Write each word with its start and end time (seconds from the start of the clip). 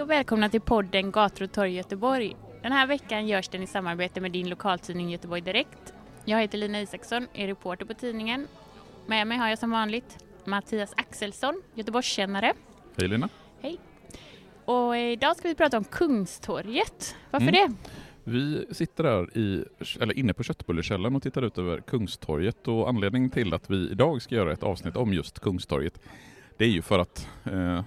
Hej 0.00 0.04
och 0.04 0.10
välkomna 0.10 0.48
till 0.48 0.60
podden 0.60 1.10
Gator 1.10 1.44
och 1.44 1.52
torg 1.52 1.74
Göteborg. 1.74 2.36
Den 2.62 2.72
här 2.72 2.86
veckan 2.86 3.28
görs 3.28 3.48
den 3.48 3.62
i 3.62 3.66
samarbete 3.66 4.20
med 4.20 4.32
din 4.32 4.48
lokaltidning 4.48 5.10
Göteborg 5.10 5.40
Direkt. 5.40 5.94
Jag 6.24 6.40
heter 6.40 6.58
Lina 6.58 6.80
Isaksson, 6.80 7.26
är 7.34 7.46
reporter 7.46 7.86
på 7.86 7.94
tidningen. 7.94 8.46
Med 9.06 9.26
mig 9.26 9.38
har 9.38 9.48
jag 9.48 9.58
som 9.58 9.70
vanligt 9.70 10.24
Mattias 10.44 10.92
Axelsson, 10.96 11.62
Göteborgskännare. 11.74 12.52
Hej 12.96 13.08
Lina. 13.08 13.28
Hej. 13.60 13.78
Och 14.64 14.96
idag 14.96 15.36
ska 15.36 15.48
vi 15.48 15.54
prata 15.54 15.78
om 15.78 15.84
Kungstorget. 15.84 17.16
Varför 17.30 17.48
Mm. 17.48 17.76
det? 17.84 17.90
Vi 18.24 18.66
sitter 18.70 19.04
här 19.04 19.38
i, 19.38 19.64
eller 20.00 20.18
inne 20.18 20.34
på 20.34 20.42
Köttbullekällaren 20.42 21.16
och 21.16 21.22
tittar 21.22 21.42
ut 21.42 21.58
över 21.58 21.80
Kungstorget 21.80 22.68
och 22.68 22.88
anledningen 22.88 23.30
till 23.30 23.54
att 23.54 23.70
vi 23.70 23.90
idag 23.90 24.22
ska 24.22 24.34
göra 24.34 24.52
ett 24.52 24.62
avsnitt 24.62 24.96
om 24.96 25.12
just 25.12 25.40
Kungstorget 25.40 26.00
det 26.60 26.64
är 26.64 26.68
ju 26.68 26.82
för 26.82 26.98
att 26.98 27.28
eh, 27.44 27.82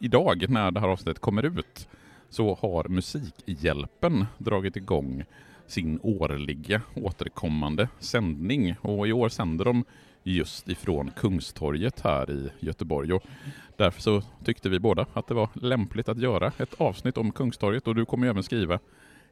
idag 0.00 0.44
när 0.48 0.70
det 0.70 0.80
här 0.80 0.88
avsnittet 0.88 1.20
kommer 1.20 1.42
ut 1.42 1.88
så 2.28 2.54
har 2.54 2.88
Musikhjälpen 2.88 4.26
dragit 4.38 4.76
igång 4.76 5.24
sin 5.66 6.00
årliga 6.02 6.82
återkommande 6.94 7.88
sändning 7.98 8.74
och 8.80 9.08
i 9.08 9.12
år 9.12 9.28
sänder 9.28 9.64
de 9.64 9.84
just 10.22 10.68
ifrån 10.68 11.10
Kungstorget 11.16 12.00
här 12.00 12.30
i 12.30 12.50
Göteborg 12.60 13.12
och 13.12 13.22
därför 13.76 14.00
så 14.00 14.22
tyckte 14.44 14.68
vi 14.68 14.80
båda 14.80 15.06
att 15.12 15.26
det 15.26 15.34
var 15.34 15.48
lämpligt 15.54 16.08
att 16.08 16.18
göra 16.18 16.52
ett 16.58 16.80
avsnitt 16.80 17.18
om 17.18 17.32
Kungstorget 17.32 17.86
och 17.86 17.94
du 17.94 18.04
kommer 18.04 18.26
ju 18.26 18.30
även 18.30 18.42
skriva 18.42 18.78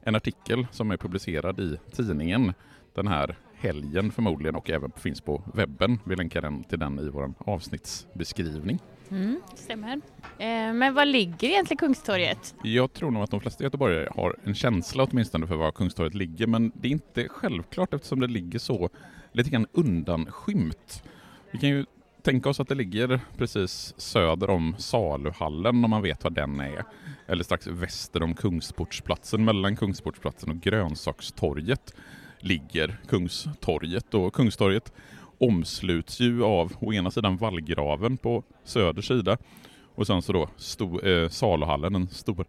en 0.02 0.14
artikel 0.14 0.66
som 0.70 0.90
är 0.90 0.96
publicerad 0.96 1.60
i 1.60 1.76
tidningen 1.92 2.52
den 2.94 3.08
här 3.08 3.36
helgen 3.54 4.10
förmodligen 4.10 4.54
och 4.54 4.70
även 4.70 4.92
finns 4.96 5.20
på 5.20 5.42
webben. 5.54 5.98
Vi 6.04 6.16
länkar 6.16 6.42
den 6.42 6.64
till 6.64 6.78
den 6.78 6.98
i 6.98 7.08
vår 7.08 7.34
avsnittsbeskrivning. 7.38 8.78
Mm, 9.10 9.40
stämmer. 9.54 9.92
Eh, 10.38 10.72
men 10.72 10.94
var 10.94 11.04
ligger 11.04 11.48
egentligen 11.48 11.78
Kungstorget? 11.78 12.54
Jag 12.62 12.92
tror 12.92 13.10
nog 13.10 13.22
att 13.22 13.30
de 13.30 13.40
flesta 13.40 13.64
göteborgare 13.64 14.08
har 14.16 14.36
en 14.44 14.54
känsla 14.54 15.04
åtminstone 15.10 15.46
för 15.46 15.56
var 15.56 15.72
Kungstorget 15.72 16.14
ligger 16.14 16.46
men 16.46 16.72
det 16.74 16.88
är 16.88 16.92
inte 16.92 17.28
självklart 17.28 17.94
eftersom 17.94 18.20
det 18.20 18.26
ligger 18.26 18.58
så 18.58 18.90
lite 19.32 19.50
grann 19.50 19.66
undanskymt. 19.72 21.02
Vi 21.50 21.58
kan 21.58 21.68
ju 21.68 21.84
tänka 22.22 22.48
oss 22.48 22.60
att 22.60 22.68
det 22.68 22.74
ligger 22.74 23.20
precis 23.36 23.94
söder 23.96 24.50
om 24.50 24.74
Saluhallen 24.78 25.84
om 25.84 25.90
man 25.90 26.02
vet 26.02 26.24
vad 26.24 26.32
den 26.32 26.60
är. 26.60 26.84
Eller 27.26 27.44
strax 27.44 27.66
väster 27.66 28.22
om 28.22 28.34
Kungsportsplatsen. 28.34 29.44
Mellan 29.44 29.76
Kungsportsplatsen 29.76 30.50
och 30.50 30.60
Grönsakstorget 30.60 31.94
ligger 32.38 32.96
Kungstorget 33.08 34.14
och 34.14 34.34
Kungstorget 34.34 34.92
omsluts 35.40 36.20
ju 36.20 36.44
av 36.44 36.72
å 36.80 36.92
ena 36.92 37.10
sidan 37.10 37.36
vallgraven 37.36 38.16
på 38.16 38.42
söder 38.64 39.02
sida 39.02 39.38
och 39.94 40.06
sen 40.06 40.22
så 40.22 40.32
då 40.32 40.48
sto, 40.56 41.00
eh, 41.00 41.28
Saluhallen, 41.28 41.92
den 41.92 42.08
stor, 42.08 42.44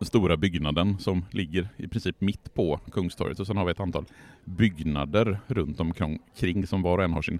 stora 0.00 0.36
byggnaden 0.36 0.98
som 0.98 1.24
ligger 1.30 1.68
i 1.76 1.88
princip 1.88 2.20
mitt 2.20 2.54
på 2.54 2.80
Kungstorget 2.92 3.40
och 3.40 3.46
sen 3.46 3.56
har 3.56 3.64
vi 3.64 3.70
ett 3.70 3.80
antal 3.80 4.04
byggnader 4.44 5.38
runt 5.46 5.80
omkring 5.80 6.66
som 6.66 6.82
var 6.82 6.98
och 6.98 7.04
en 7.04 7.12
har 7.12 7.22
sin 7.22 7.38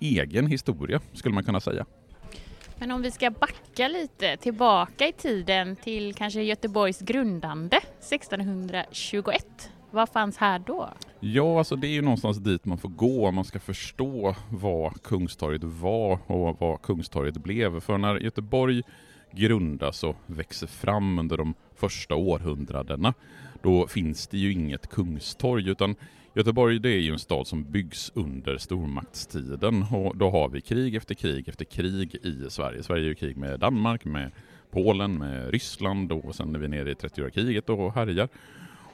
egen 0.00 0.46
historia 0.46 1.00
skulle 1.12 1.34
man 1.34 1.44
kunna 1.44 1.60
säga. 1.60 1.86
Men 2.78 2.90
om 2.90 3.02
vi 3.02 3.10
ska 3.10 3.30
backa 3.30 3.88
lite 3.88 4.36
tillbaka 4.36 5.08
i 5.08 5.12
tiden 5.12 5.76
till 5.76 6.14
kanske 6.14 6.42
Göteborgs 6.42 6.98
grundande 6.98 7.76
1621. 7.76 9.70
Vad 9.90 10.08
fanns 10.08 10.36
här 10.36 10.58
då? 10.58 10.88
Ja, 11.20 11.58
alltså 11.58 11.76
det 11.76 11.86
är 11.86 11.92
ju 11.92 12.02
någonstans 12.02 12.38
dit 12.38 12.64
man 12.64 12.78
får 12.78 12.88
gå 12.88 13.28
om 13.28 13.34
man 13.34 13.44
ska 13.44 13.58
förstå 13.58 14.34
vad 14.50 15.02
Kungstorget 15.02 15.64
var 15.64 16.18
och 16.26 16.56
vad 16.60 16.82
Kungstorget 16.82 17.36
blev. 17.36 17.80
För 17.80 17.98
när 17.98 18.16
Göteborg 18.20 18.82
grundas 19.32 20.04
och 20.04 20.16
växer 20.26 20.66
fram 20.66 21.18
under 21.18 21.36
de 21.36 21.54
första 21.74 22.14
århundradena, 22.14 23.14
då 23.62 23.86
finns 23.86 24.26
det 24.26 24.38
ju 24.38 24.52
inget 24.52 24.86
kungstorg 24.90 25.68
utan 25.68 25.94
Göteborg 26.34 26.78
det 26.78 26.90
är 26.90 27.00
ju 27.00 27.12
en 27.12 27.18
stad 27.18 27.46
som 27.46 27.64
byggs 27.64 28.12
under 28.14 28.58
stormaktstiden 28.58 29.82
och 29.82 30.16
då 30.16 30.30
har 30.30 30.48
vi 30.48 30.60
krig 30.60 30.94
efter 30.94 31.14
krig 31.14 31.48
efter 31.48 31.64
krig 31.64 32.14
i 32.14 32.50
Sverige. 32.50 32.82
Sverige 32.82 33.04
är 33.04 33.08
ju 33.08 33.14
krig 33.14 33.36
med 33.36 33.60
Danmark, 33.60 34.04
med 34.04 34.30
Polen, 34.70 35.18
med 35.18 35.50
Ryssland 35.50 36.12
och 36.12 36.34
sen 36.34 36.54
är 36.54 36.58
vi 36.58 36.68
nere 36.68 36.90
i 36.90 36.94
30-åriga 36.94 37.30
kriget 37.30 37.68
och 37.70 37.94
härjar. 37.94 38.28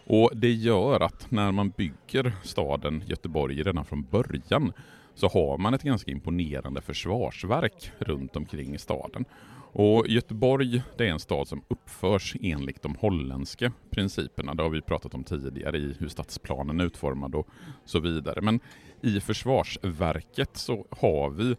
Och 0.07 0.31
det 0.35 0.53
gör 0.53 1.01
att 1.01 1.31
när 1.31 1.53
man 1.53 1.71
bygger 1.71 2.33
staden 2.43 3.05
Göteborg 3.07 3.63
redan 3.63 3.85
från 3.85 4.03
början 4.03 4.73
så 5.15 5.29
har 5.29 5.59
man 5.59 5.75
ett 5.75 5.83
ganska 5.83 6.11
imponerande 6.11 6.81
försvarsverk 6.81 7.91
runt 7.99 8.37
omkring 8.37 8.79
staden. 8.79 9.25
Och 9.73 10.09
Göteborg 10.09 10.83
det 10.99 11.07
är 11.07 11.11
en 11.11 11.21
stad 11.21 11.49
som 11.49 11.63
uppförs 11.69 12.37
enligt 12.41 12.83
de 12.83 12.95
holländska 12.95 13.73
principerna. 13.91 14.55
Det 14.55 14.63
har 14.63 14.71
vi 14.71 14.81
pratat 14.81 15.15
om 15.15 15.25
tidigare 15.25 15.79
i 15.79 15.95
hur 15.99 16.09
stadsplanen 16.09 16.81
är 16.81 16.85
utformad 16.85 17.35
och 17.35 17.49
så 17.85 18.01
vidare. 18.01 18.41
Men 18.41 18.61
i 19.01 19.21
försvarsverket 19.21 20.57
så 20.57 20.87
har 20.91 21.31
vi 21.31 21.57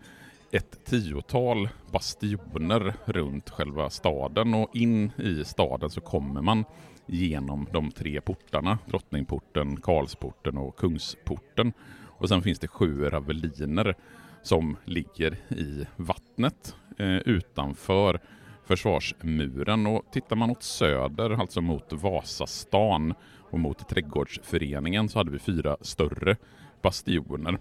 ett 0.52 0.86
tiotal 0.86 1.70
bastioner 1.92 2.94
runt 3.06 3.50
själva 3.50 3.90
staden 3.90 4.54
och 4.54 4.76
in 4.76 5.12
i 5.18 5.44
staden 5.46 5.90
så 5.90 6.02
kommer 6.02 6.42
man 6.42 6.66
genom 7.06 7.68
de 7.72 7.92
tre 7.92 8.22
portarna, 8.22 8.78
Drottningporten, 8.86 9.82
Karlsporten 9.82 10.58
och 10.58 10.76
Kungsporten. 10.76 11.74
Och 12.04 12.30
sen 12.30 12.42
finns 12.42 12.60
det 12.60 12.68
sju 12.68 13.10
raveliner 13.10 13.96
som 14.42 14.78
ligger 14.86 15.34
i 15.50 15.86
vattnet 15.96 16.76
eh, 16.98 17.18
utanför 17.18 18.20
försvarsmuren. 18.66 19.88
Och 19.88 20.06
tittar 20.12 20.36
man 20.36 20.50
åt 20.50 20.64
söder, 20.64 21.42
alltså 21.42 21.62
mot 21.62 21.94
Vasastan 21.94 23.14
och 23.50 23.60
mot 23.60 23.90
Trädgårdsföreningen 23.90 25.10
så 25.10 25.20
hade 25.20 25.32
vi 25.32 25.40
fyra 25.40 25.78
större 25.82 26.36
bastioner. 26.82 27.60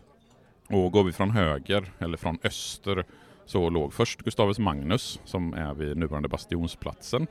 Och 0.69 0.93
går 0.93 1.05
vi 1.05 1.13
från 1.13 1.31
höger, 1.31 1.93
eller 1.99 2.17
från 2.17 2.39
öster, 2.43 3.05
så 3.47 3.71
låg 3.71 3.93
först 3.93 4.23
Gustavus 4.23 4.59
Magnus 4.59 5.21
som 5.25 5.55
är 5.55 5.75
vid 5.75 5.97
nuvarande 5.97 6.29
Bastionsplatsen. 6.29 7.27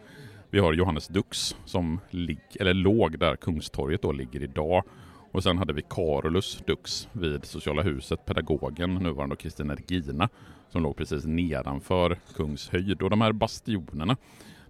Vi 0.53 0.59
har 0.59 0.73
Johannes 0.73 1.07
Dux 1.07 1.55
som 1.65 1.99
lig, 2.09 2.39
eller 2.59 2.73
låg 2.73 3.19
där 3.19 3.35
Kungstorget 3.35 4.01
då 4.01 4.11
ligger 4.11 4.43
idag. 4.43 4.83
Och 5.31 5.43
sen 5.43 5.57
hade 5.57 5.73
vi 5.73 5.81
Carolus 5.81 6.63
Dux 6.67 7.07
vid 7.11 7.45
Sociala 7.45 7.81
huset, 7.81 8.25
pedagogen, 8.25 8.95
nuvarande 8.95 9.35
Kristina 9.35 9.75
Regina, 9.75 10.29
som 10.69 10.83
låg 10.83 10.97
precis 10.97 11.25
nedanför 11.25 12.17
Kungshöjd. 12.35 13.01
Och 13.01 13.09
de 13.09 13.21
här 13.21 13.31
bastionerna, 13.31 14.17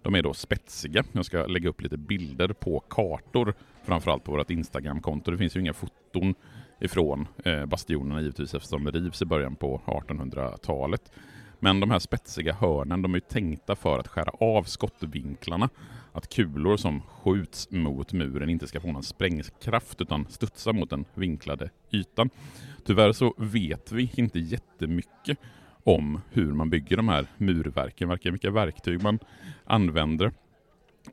de 0.02 0.14
är 0.14 0.22
då 0.22 0.34
spetsiga. 0.34 1.04
Jag 1.12 1.24
ska 1.24 1.46
lägga 1.46 1.68
upp 1.68 1.80
lite 1.80 1.96
bilder 1.96 2.48
på 2.48 2.80
kartor, 2.80 3.54
framförallt 3.82 4.24
på 4.24 4.32
vårt 4.32 4.50
Instagramkonto. 4.50 5.30
Det 5.30 5.38
finns 5.38 5.56
ju 5.56 5.60
inga 5.60 5.74
foton 5.74 6.34
ifrån 6.80 7.28
eh, 7.44 7.66
bastionerna 7.66 8.20
givetvis 8.20 8.54
eftersom 8.54 8.84
de 8.84 8.92
rivs 8.92 9.22
i 9.22 9.24
början 9.24 9.56
på 9.56 9.80
1800-talet. 9.86 11.12
Men 11.64 11.80
de 11.80 11.90
här 11.90 11.98
spetsiga 11.98 12.54
hörnen 12.54 13.02
de 13.02 13.14
är 13.14 13.16
ju 13.16 13.20
tänkta 13.20 13.76
för 13.76 13.98
att 13.98 14.08
skära 14.08 14.30
av 14.30 14.62
skottvinklarna. 14.62 15.68
Att 16.12 16.34
kulor 16.34 16.76
som 16.76 17.02
skjuts 17.02 17.70
mot 17.70 18.12
muren 18.12 18.50
inte 18.50 18.66
ska 18.66 18.80
få 18.80 18.92
någon 18.92 19.02
sprängkraft 19.02 20.00
utan 20.00 20.26
studsa 20.28 20.72
mot 20.72 20.90
den 20.90 21.04
vinklade 21.14 21.70
ytan. 21.90 22.30
Tyvärr 22.84 23.12
så 23.12 23.34
vet 23.36 23.92
vi 23.92 24.10
inte 24.14 24.38
jättemycket 24.38 25.38
om 25.84 26.20
hur 26.30 26.52
man 26.52 26.70
bygger 26.70 26.96
de 26.96 27.08
här 27.08 27.26
murverken, 27.36 28.08
varken 28.08 28.32
vilka 28.32 28.50
verktyg 28.50 29.02
man 29.02 29.18
använder 29.64 30.32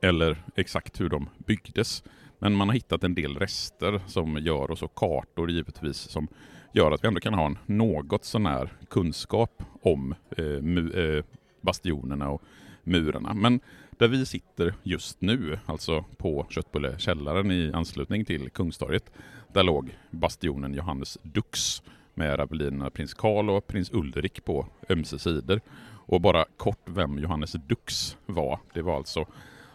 eller 0.02 0.38
exakt 0.56 1.02
hur 1.02 1.10
de 1.10 1.30
byggdes. 1.38 2.04
Men 2.40 2.56
man 2.56 2.70
har 2.70 2.74
hittat 2.76 3.04
en 3.04 3.16
del 3.16 3.38
rester 3.38 4.02
som 4.08 4.38
gör, 4.38 4.72
och 4.72 4.78
så 4.78 4.88
kartor 4.88 5.52
givetvis, 5.52 5.98
som 5.98 6.28
gör 6.72 6.92
att 6.92 7.04
vi 7.04 7.08
ändå 7.08 7.20
kan 7.20 7.34
ha 7.34 7.46
en 7.46 7.58
något 7.66 8.26
sånär 8.26 8.70
kunskap 8.90 9.64
om 9.82 10.16
eh, 10.38 10.62
mu, 10.62 10.92
eh, 10.92 11.24
bastionerna 11.62 12.30
och 12.30 12.42
murarna. 12.84 13.34
Men 13.34 13.60
där 13.92 14.08
vi 14.08 14.26
sitter 14.26 14.74
just 14.84 15.22
nu, 15.22 15.60
alltså 15.66 16.06
på 16.18 16.46
Köttbullekällaren 16.50 17.52
i 17.52 17.72
anslutning 17.74 18.26
till 18.26 18.50
Kungstorget, 18.50 19.12
där 19.54 19.64
låg 19.64 19.98
bastionen 20.12 20.74
Johannes 20.74 21.18
Dux 21.24 21.82
med 22.14 22.40
rabellinerna 22.40 22.90
prins 22.90 23.14
Karl 23.14 23.50
och 23.50 23.68
prins 23.68 23.92
Ulrik 23.94 24.46
på 24.46 24.68
ömse 24.90 25.20
sidor. 25.20 25.62
Och 26.06 26.22
bara 26.22 26.46
kort 26.58 26.82
vem 26.86 27.20
Johannes 27.20 27.52
Dux 27.52 28.18
var. 28.26 28.60
Det 28.74 28.82
var 28.82 28.96
alltså 28.96 29.26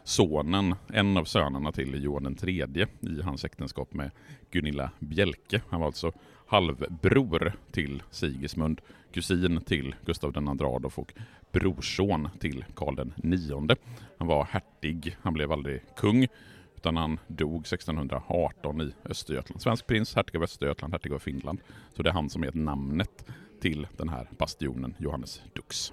sonen, 0.07 0.75
en 0.89 1.17
av 1.17 1.25
sönerna 1.25 1.73
till 1.73 2.05
Johan 2.05 2.37
III 2.43 2.87
i 3.01 3.23
hans 3.23 3.45
äktenskap 3.45 3.95
med 3.95 4.11
Gunilla 4.51 4.91
Bjelke. 4.99 5.61
Han 5.69 5.81
var 5.81 5.87
alltså 5.87 6.13
halvbror 6.47 7.53
till 7.71 8.03
Sigismund, 8.11 8.81
kusin 9.13 9.61
till 9.61 9.95
Gustav 10.05 10.37
II 10.37 10.49
Adolf 10.49 10.99
och 10.99 11.15
brorson 11.53 12.29
till 12.41 12.65
Karl 12.75 13.11
IX. 13.25 13.81
Han 14.19 14.29
var 14.29 14.45
hertig, 14.45 15.17
han 15.23 15.33
blev 15.33 15.53
aldrig 15.53 15.83
kung, 15.97 16.27
utan 16.77 16.97
han 16.97 17.19
dog 17.27 17.61
1618 17.61 18.81
i 18.81 18.93
Östergötland. 19.05 19.63
Svensk 19.63 19.87
prins, 19.87 20.15
hertig 20.15 20.37
av 20.37 20.43
Östergötland, 20.43 20.95
hertig 20.95 21.13
av 21.13 21.19
Finland. 21.19 21.61
Så 21.93 22.03
det 22.03 22.09
är 22.09 22.15
han 22.15 22.31
som 22.31 22.45
är 22.45 22.53
namnet 22.53 23.27
till 23.61 23.87
den 23.97 24.09
här 24.09 24.29
bastionen, 24.39 24.95
Johannes 24.99 25.43
Dux. 25.55 25.93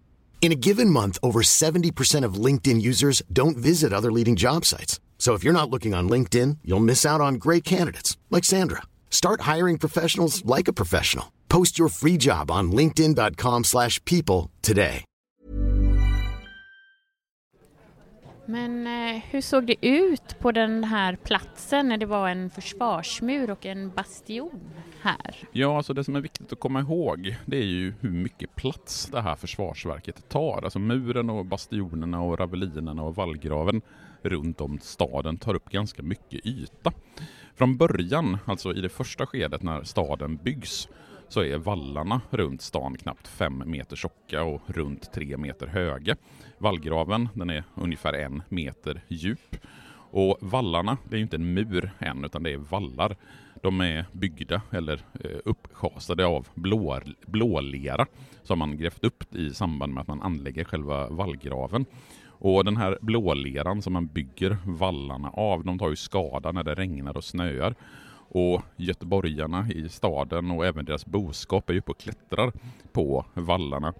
In 0.41 0.51
a 0.51 0.55
given 0.55 0.89
month, 0.89 1.19
over 1.21 1.43
70% 1.43 2.25
of 2.25 2.45
LinkedIn 2.45 2.81
users 2.81 3.21
don't 3.31 3.57
visit 3.57 3.93
other 3.93 4.11
leading 4.11 4.35
job 4.35 4.65
sites. 4.65 4.99
So 5.19 5.35
if 5.35 5.43
you're 5.43 5.53
not 5.53 5.69
looking 5.69 5.93
on 5.93 6.09
LinkedIn, 6.09 6.57
you'll 6.63 6.79
miss 6.79 7.05
out 7.05 7.21
on 7.21 7.35
great 7.35 7.63
candidates 7.63 8.17
like 8.31 8.43
Sandra. 8.43 8.81
Start 9.11 9.41
hiring 9.41 9.77
professionals 9.77 10.43
like 10.43 10.67
a 10.67 10.73
professional. 10.73 11.31
Post 11.47 11.77
your 11.77 11.89
free 11.89 12.17
job 12.17 12.49
on 12.49 12.71
linkedin.com/people 12.71 14.49
today. 14.61 15.05
Men 18.45 18.87
eh, 18.87 19.21
hur 19.29 19.41
såg 19.41 19.67
det 19.67 19.85
ut 19.85 20.39
på 20.39 20.51
den 20.51 20.83
här 20.83 21.15
platsen 21.15 21.87
när 21.87 21.97
det 21.97 22.05
var 22.05 22.29
en 22.29 22.49
försvarsmur 22.49 23.49
och 23.51 23.65
en 23.65 23.89
bastion 23.89 24.59
här? 25.01 25.35
Ja, 25.51 25.77
alltså 25.77 25.93
det 25.93 26.03
som 26.03 26.15
är 26.15 26.21
viktigt 26.21 26.53
att 26.53 26.59
komma 26.59 26.79
ihåg, 26.79 27.35
det 27.45 27.57
är 27.57 27.65
ju 27.65 27.93
hur 27.99 28.09
mycket 28.09 28.55
plats 28.55 29.05
det 29.05 29.21
här 29.21 29.35
försvarsverket 29.35 30.29
tar. 30.29 30.61
Alltså 30.63 30.79
muren 30.79 31.29
och 31.29 31.45
bastionerna 31.45 32.21
och 32.21 32.39
ravelinerna 32.39 33.03
och 33.03 33.15
vallgraven 33.15 33.81
runt 34.21 34.61
om 34.61 34.79
staden 34.79 35.37
tar 35.37 35.55
upp 35.55 35.69
ganska 35.69 36.03
mycket 36.03 36.45
yta. 36.45 36.91
Från 37.55 37.77
början, 37.77 38.37
alltså 38.45 38.73
i 38.73 38.81
det 38.81 38.89
första 38.89 39.25
skedet 39.25 39.63
när 39.63 39.83
staden 39.83 40.37
byggs, 40.37 40.87
så 41.27 41.43
är 41.43 41.57
vallarna 41.57 42.21
runt 42.29 42.61
stan 42.61 42.97
knappt 42.97 43.27
fem 43.27 43.63
meter 43.65 43.95
tjocka 43.95 44.43
och 44.43 44.61
runt 44.67 45.13
tre 45.13 45.37
meter 45.37 45.67
höga. 45.67 46.15
Vallgraven 46.57 47.29
den 47.33 47.49
är 47.49 47.63
ungefär 47.75 48.13
en 48.13 48.43
meter 48.49 49.01
djup. 49.07 49.55
Och 50.13 50.37
vallarna, 50.41 50.97
det 51.09 51.15
är 51.15 51.17
ju 51.17 51.23
inte 51.23 51.35
en 51.35 51.53
mur 51.53 51.91
än, 51.99 52.25
utan 52.25 52.43
det 52.43 52.53
är 52.53 52.57
vallar. 52.57 53.17
De 53.61 53.81
är 53.81 54.05
byggda 54.11 54.61
eller 54.71 55.01
eh, 55.19 55.37
uppschasade 55.45 56.25
av 56.25 56.47
blå, 56.53 56.99
blålera 57.25 58.05
som 58.43 58.59
man 58.59 58.77
grävt 58.77 59.03
upp 59.03 59.35
i 59.35 59.53
samband 59.53 59.93
med 59.93 60.01
att 60.01 60.07
man 60.07 60.21
anlägger 60.21 60.63
själva 60.63 61.09
vallgraven. 61.09 61.85
Och 62.27 62.65
den 62.65 62.77
här 62.77 62.97
blåleran 63.01 63.81
som 63.81 63.93
man 63.93 64.07
bygger 64.07 64.57
vallarna 64.65 65.29
av, 65.29 65.63
de 65.63 65.79
tar 65.79 65.89
ju 65.89 65.95
skada 65.95 66.51
när 66.51 66.63
det 66.63 66.75
regnar 66.75 67.17
och 67.17 67.23
snöar. 67.23 67.75
Och 68.33 68.61
göteborgarna 68.75 69.67
i 69.71 69.89
staden 69.89 70.51
och 70.51 70.65
även 70.65 70.85
deras 70.85 71.05
boskap 71.05 71.69
är 71.69 71.73
ju 71.73 71.79
uppe 71.79 71.91
och 71.91 71.99
klättrar 71.99 72.53
på 72.91 73.25
vallarna. 73.33 73.93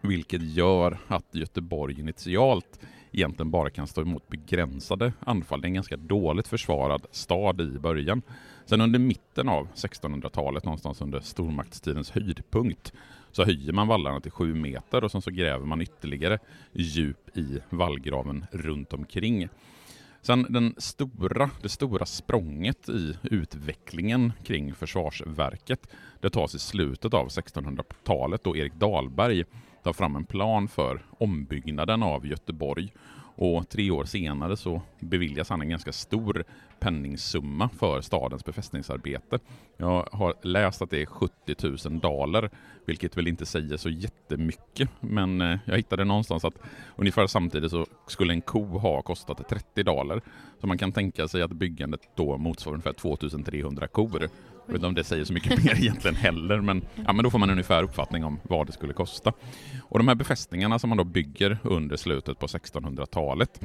Vilket 0.00 0.42
gör 0.42 0.98
att 1.08 1.34
Göteborg 1.34 2.00
initialt 2.00 2.80
egentligen 3.12 3.50
bara 3.50 3.70
kan 3.70 3.86
stå 3.86 4.00
emot 4.00 4.28
begränsade 4.28 5.12
anfall. 5.20 5.60
Det 5.60 5.64
är 5.66 5.68
en 5.68 5.74
ganska 5.74 5.96
dåligt 5.96 6.48
försvarad 6.48 7.06
stad 7.10 7.60
i 7.60 7.78
början. 7.78 8.22
Sen 8.66 8.80
under 8.80 8.98
mitten 8.98 9.48
av 9.48 9.68
1600-talet, 9.74 10.64
någonstans 10.64 11.00
under 11.00 11.20
stormaktstidens 11.20 12.10
höjdpunkt, 12.10 12.92
så 13.32 13.44
höjer 13.44 13.72
man 13.72 13.88
vallarna 13.88 14.20
till 14.20 14.30
sju 14.30 14.54
meter 14.54 15.04
och 15.04 15.10
sen 15.10 15.22
så 15.22 15.30
gräver 15.30 15.66
man 15.66 15.80
ytterligare 15.80 16.38
djup 16.72 17.36
i 17.36 17.60
vallgraven 17.70 18.46
runt 18.50 18.92
omkring. 18.92 19.48
Sen 20.22 20.46
den 20.48 20.74
stora, 20.78 21.50
det 21.62 21.68
stora 21.68 22.06
språnget 22.06 22.88
i 22.88 23.16
utvecklingen 23.22 24.32
kring 24.44 24.74
försvarsverket, 24.74 25.86
det 26.20 26.30
tas 26.30 26.54
i 26.54 26.58
slutet 26.58 27.14
av 27.14 27.28
1600-talet 27.28 28.44
då 28.44 28.56
Erik 28.56 28.74
Dahlberg 28.74 29.44
tar 29.82 29.92
fram 29.92 30.16
en 30.16 30.24
plan 30.24 30.68
för 30.68 31.06
ombyggnaden 31.18 32.02
av 32.02 32.26
Göteborg 32.26 32.92
och 33.36 33.68
tre 33.68 33.90
år 33.90 34.04
senare 34.04 34.56
så 34.56 34.82
beviljas 35.00 35.48
han 35.48 35.60
en 35.60 35.68
ganska 35.68 35.92
stor 35.92 36.44
penningsumma 36.78 37.68
för 37.68 38.00
stadens 38.00 38.44
befästningsarbete. 38.44 39.38
Jag 39.76 40.08
har 40.12 40.34
läst 40.42 40.82
att 40.82 40.90
det 40.90 41.02
är 41.02 41.06
70 41.06 41.88
000 41.88 42.00
daler, 42.00 42.50
vilket 42.84 43.16
väl 43.16 43.28
inte 43.28 43.46
säger 43.46 43.76
så 43.76 43.90
jättemycket, 43.90 44.88
men 45.00 45.40
eh, 45.40 45.58
jag 45.64 45.76
hittade 45.76 46.04
någonstans 46.04 46.44
att 46.44 46.54
ungefär 46.96 47.26
samtidigt 47.26 47.70
så 47.70 47.86
skulle 48.06 48.32
en 48.32 48.40
ko 48.40 48.78
ha 48.78 49.02
kostat 49.02 49.48
30 49.48 49.82
daler. 49.82 50.20
Så 50.60 50.66
man 50.66 50.78
kan 50.78 50.92
tänka 50.92 51.28
sig 51.28 51.42
att 51.42 51.52
byggandet 51.52 52.00
då 52.16 52.38
motsvarar 52.38 52.74
ungefär 52.74 52.92
2300 52.92 53.86
kor. 53.86 54.28
Jag 54.66 54.72
vet 54.72 54.74
inte 54.74 54.86
om 54.86 54.94
det 54.94 55.04
säger 55.04 55.24
så 55.24 55.32
mycket 55.32 55.64
mer 55.64 55.76
egentligen 55.76 56.16
heller, 56.16 56.60
men, 56.60 56.84
ja, 57.06 57.12
men 57.12 57.24
då 57.24 57.30
får 57.30 57.38
man 57.38 57.50
ungefär 57.50 57.82
uppfattning 57.82 58.24
om 58.24 58.40
vad 58.42 58.66
det 58.66 58.72
skulle 58.72 58.92
kosta. 58.92 59.32
Och 59.82 59.98
de 59.98 60.08
här 60.08 60.14
befästningarna 60.14 60.78
som 60.78 60.88
man 60.88 60.98
då 60.98 61.04
bygger 61.04 61.58
under 61.62 61.96
slutet 61.96 62.38
på 62.38 62.46
1600-talet, 62.46 63.60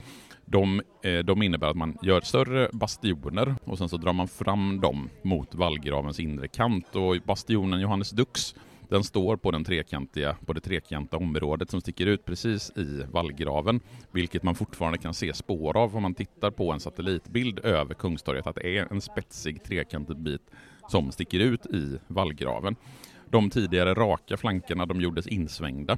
de, 0.46 0.82
eh, 1.04 1.20
de 1.20 1.44
innebär 1.44 1.68
att 1.68 1.78
man 1.78 1.98
gör 2.02 2.22
större 2.22 2.70
bastioner 2.74 3.56
och 3.64 3.78
sen 3.78 3.90
så 3.90 3.98
drar 3.98 4.14
man 4.14 4.28
fram 4.28 4.82
dem 4.82 5.10
mot 5.22 5.56
vallgravens 5.56 6.20
inre 6.20 6.48
kant 6.48 6.96
och 6.96 7.18
bastionen 7.26 7.80
Johannes 7.80 8.10
Dux 8.10 8.56
den 8.90 9.04
står 9.04 9.38
på, 9.38 9.52
den 9.52 9.64
trekantiga, 9.64 10.36
på 10.46 10.54
det 10.54 10.62
trekanta 10.62 11.18
området 11.18 11.70
som 11.70 11.82
sticker 11.82 12.06
ut 12.06 12.26
precis 12.26 12.72
i 12.76 13.04
vallgraven, 13.12 13.80
vilket 14.12 14.44
man 14.44 14.56
fortfarande 14.56 14.98
kan 14.98 15.14
se 15.14 15.34
spår 15.34 15.78
av 15.78 15.96
om 15.96 16.02
man 16.02 16.14
tittar 16.14 16.52
på 16.52 16.72
en 16.72 16.80
satellitbild 16.80 17.60
över 17.60 17.94
Kungstorget, 17.94 18.48
att 18.48 18.56
det 18.56 18.78
är 18.78 18.88
en 18.92 19.02
spetsig 19.02 19.64
trekantig 19.64 20.18
bit 20.18 20.42
som 20.90 21.12
sticker 21.12 21.40
ut 21.40 21.66
i 21.66 22.00
vallgraven. 22.08 22.76
De 23.30 23.50
tidigare 23.50 23.94
raka 23.94 24.38
flankerna 24.38 24.86
de 24.86 25.02
gjordes 25.02 25.28
insvängda 25.28 25.98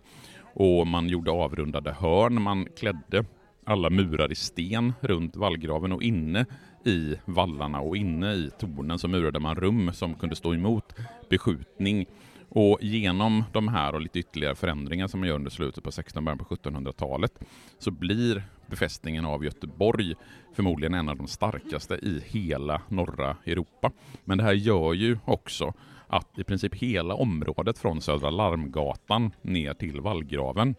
och 0.54 0.88
man 0.88 1.10
gjorde 1.10 1.32
avrundade 1.32 1.92
hörn. 1.92 2.42
Man 2.42 2.68
klädde 2.78 3.26
alla 3.66 3.90
murar 3.90 4.32
i 4.32 4.36
sten 4.36 4.94
runt 5.02 5.36
vallgraven 5.36 5.92
och 5.92 6.04
inne 6.04 6.46
i 6.86 7.16
vallarna 7.26 7.80
och 7.80 7.98
inne 7.98 8.34
i 8.34 8.50
tornen 8.60 9.00
så 9.00 9.08
murade 9.08 9.40
man 9.40 9.56
rum 9.56 9.94
som 9.94 10.16
kunde 10.16 10.36
stå 10.36 10.54
emot 10.54 10.96
beskjutning. 11.30 12.06
Och 12.50 12.78
genom 12.82 13.44
de 13.52 13.68
här 13.68 13.96
och 13.96 14.02
lite 14.02 14.20
ytterligare 14.20 14.56
förändringar 14.56 15.08
som 15.08 15.20
man 15.20 15.30
gör 15.30 15.36
under 15.36 15.52
slutet 15.52 15.84
på 15.84 15.90
1600 15.90 16.36
början 16.36 16.38
på 16.38 16.70
1700-talet 16.70 17.40
så 17.80 17.92
blir 17.92 18.44
befästningen 18.72 19.26
av 19.26 19.46
Göteborg 19.46 20.16
förmodligen 20.54 20.94
en 20.94 21.10
av 21.10 21.18
de 21.18 21.28
starkaste 21.28 21.94
i 21.94 22.24
hela 22.26 22.82
norra 22.88 23.38
Europa. 23.46 23.92
Men 24.24 24.38
det 24.38 24.44
här 24.44 24.54
gör 24.54 24.94
ju 24.94 25.18
också 25.26 25.74
att 26.08 26.40
i 26.40 26.44
princip 26.44 26.76
hela 26.76 27.14
området 27.14 27.78
från 27.78 28.02
Södra 28.02 28.30
Larmgatan 28.30 29.32
ner 29.42 29.74
till 29.74 30.02
Vallgraven 30.02 30.76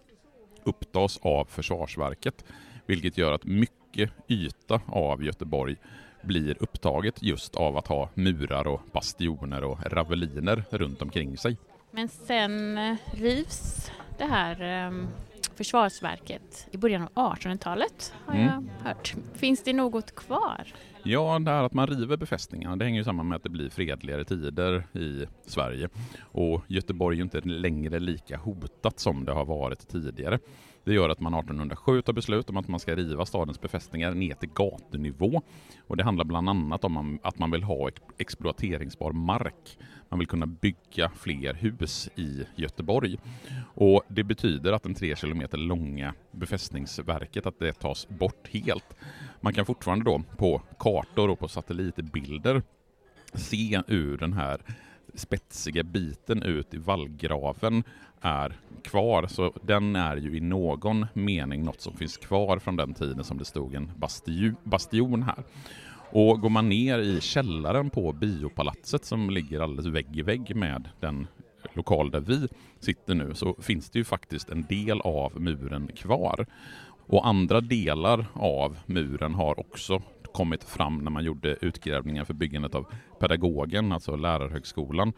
upptas 0.65 1.19
av 1.23 1.45
Försvarsverket, 1.45 2.45
vilket 2.87 3.19
gör 3.19 3.33
att 3.33 3.45
mycket 3.45 4.11
yta 4.29 4.81
av 4.87 5.25
Göteborg 5.25 5.77
blir 6.23 6.57
upptaget 6.61 7.23
just 7.23 7.57
av 7.57 7.77
att 7.77 7.87
ha 7.87 8.09
murar 8.15 8.67
och 8.67 8.81
bastioner 8.93 9.65
och 9.65 9.79
raveliner 9.87 10.65
runt 10.71 11.03
omkring 11.03 11.39
sig. 11.39 11.57
Men 11.91 12.09
sen 12.09 12.79
eh, 12.79 12.97
rivs 13.13 13.91
det 14.19 14.25
här 14.25 14.61
ehm, 14.61 15.09
försvarsverket 15.57 16.69
i 16.71 16.77
början 16.77 17.09
av 17.15 17.35
1800-talet 17.35 18.15
har 18.27 18.35
mm. 18.35 18.47
jag 18.47 18.87
hört. 18.89 19.15
Finns 19.35 19.63
det 19.63 19.73
något 19.73 20.15
kvar? 20.15 20.67
Ja, 21.03 21.39
det 21.39 21.51
här 21.51 21.63
att 21.63 21.75
man 21.75 21.87
river 21.87 22.17
befästningarna 22.17 22.77
det 22.77 22.85
hänger 22.85 22.99
ju 22.99 23.05
samman 23.05 23.29
med 23.29 23.37
att 23.37 23.43
det 23.43 23.49
blir 23.49 23.71
fredligare 23.71 24.25
tider 24.25 24.87
i 24.93 25.27
Sverige. 25.47 25.89
Och 26.21 26.63
Göteborg 26.67 27.15
är 27.15 27.17
ju 27.17 27.23
inte 27.23 27.41
längre 27.41 27.99
lika 27.99 28.37
hotat 28.37 29.01
som 29.01 29.25
det 29.25 29.33
har 29.33 29.45
varit 29.45 29.89
tidigare. 29.89 30.39
Det 30.85 30.95
gör 30.95 31.09
att 31.09 31.21
man 31.21 31.35
1807 31.35 32.03
tar 32.03 32.13
beslut 32.13 32.51
om 32.51 32.57
att 32.57 32.69
man 32.69 32.81
ska 32.81 32.95
riva 32.95 33.27
stadens 33.27 33.61
befästningar 33.61 34.15
ner 34.15 34.35
till 34.35 34.49
gatunivå. 34.55 35.43
Och 35.87 35.97
det 35.97 36.05
handlar 36.05 36.25
bland 36.25 36.49
annat 36.49 36.85
om 36.85 37.19
att 37.23 37.39
man 37.39 37.51
vill 37.51 37.63
ha 37.63 37.91
exploateringsbar 38.19 39.13
mark. 39.13 39.79
Man 40.13 40.19
vill 40.19 40.29
kunna 40.29 40.47
bygga 40.47 41.11
fler 41.17 41.55
hus 41.55 42.09
i 42.17 42.47
Göteborg. 42.57 43.19
Och 43.75 44.03
det 44.09 44.25
betyder 44.25 44.73
att 44.73 44.83
den 44.83 44.95
tre 44.95 45.17
kilometer 45.17 45.59
långa 45.59 46.15
befästningsverket 46.31 47.47
att 47.47 47.59
det 47.59 47.73
tas 47.73 48.09
bort 48.09 48.49
helt. 48.51 48.95
Man 49.41 49.55
kan 49.55 49.67
fortfarande 49.67 50.05
då 50.05 50.23
på 50.37 50.63
kartor 50.79 51.31
och 51.31 51.39
på 51.39 51.49
satellitbilder 51.49 52.63
se 53.35 53.83
ur 53.87 54.17
den 54.17 54.33
här 54.33 54.61
spetsiga 55.15 55.83
biten 55.83 56.43
ut 56.43 56.75
i 56.75 56.79
vallgraven 56.79 57.85
är 58.21 58.57
kvar. 58.83 59.27
Så 59.27 59.53
den 59.63 59.97
är 59.97 60.17
ju 60.17 60.37
i 60.37 60.41
någon 60.41 61.07
mening 61.13 61.65
något 61.65 61.81
som 61.81 61.97
finns 61.97 62.17
kvar 62.17 62.59
från 62.59 62.77
den 62.77 62.95
tiden 62.95 63.25
som 63.25 63.39
det 63.39 63.45
stod 63.45 63.75
en 63.75 63.93
bastion 64.65 65.23
här. 65.23 65.45
Och 66.15 66.41
går 66.41 66.51
man 66.51 66.69
ner 66.69 66.99
i 66.99 67.21
källaren 67.21 67.91
på 67.91 68.13
biopalatset 68.13 69.05
som 69.05 69.31
ligger 69.31 69.61
alldeles 69.61 69.87
vägg 69.87 70.19
i 70.19 70.23
vägg 70.23 70.57
med 70.57 70.89
den 71.01 71.27
lokal 71.73 72.11
där 72.11 72.21
vi 72.21 72.49
sitter 72.81 73.15
nu 73.15 73.35
så 73.35 73.57
finns 73.61 73.91
det 73.91 73.99
ju 73.99 74.05
faktiskt 74.05 74.49
en 74.49 74.63
del 74.63 75.01
av 75.01 75.41
muren 75.41 75.89
kvar. 75.97 76.47
Och 77.07 77.27
andra 77.27 77.61
delar 77.61 78.27
av 78.35 78.79
muren 78.87 79.35
har 79.35 79.61
också 79.61 80.03
kommit 80.33 80.65
fram 80.65 80.99
när 80.99 81.11
man 81.11 81.25
gjorde 81.25 81.57
utgrävningar 81.61 82.25
för 82.25 82.35
byggandet 82.35 82.75
av 82.75 82.87
pedagogen, 83.21 83.93
alltså 83.93 84.17
lärarhögskolan, 84.17 85.13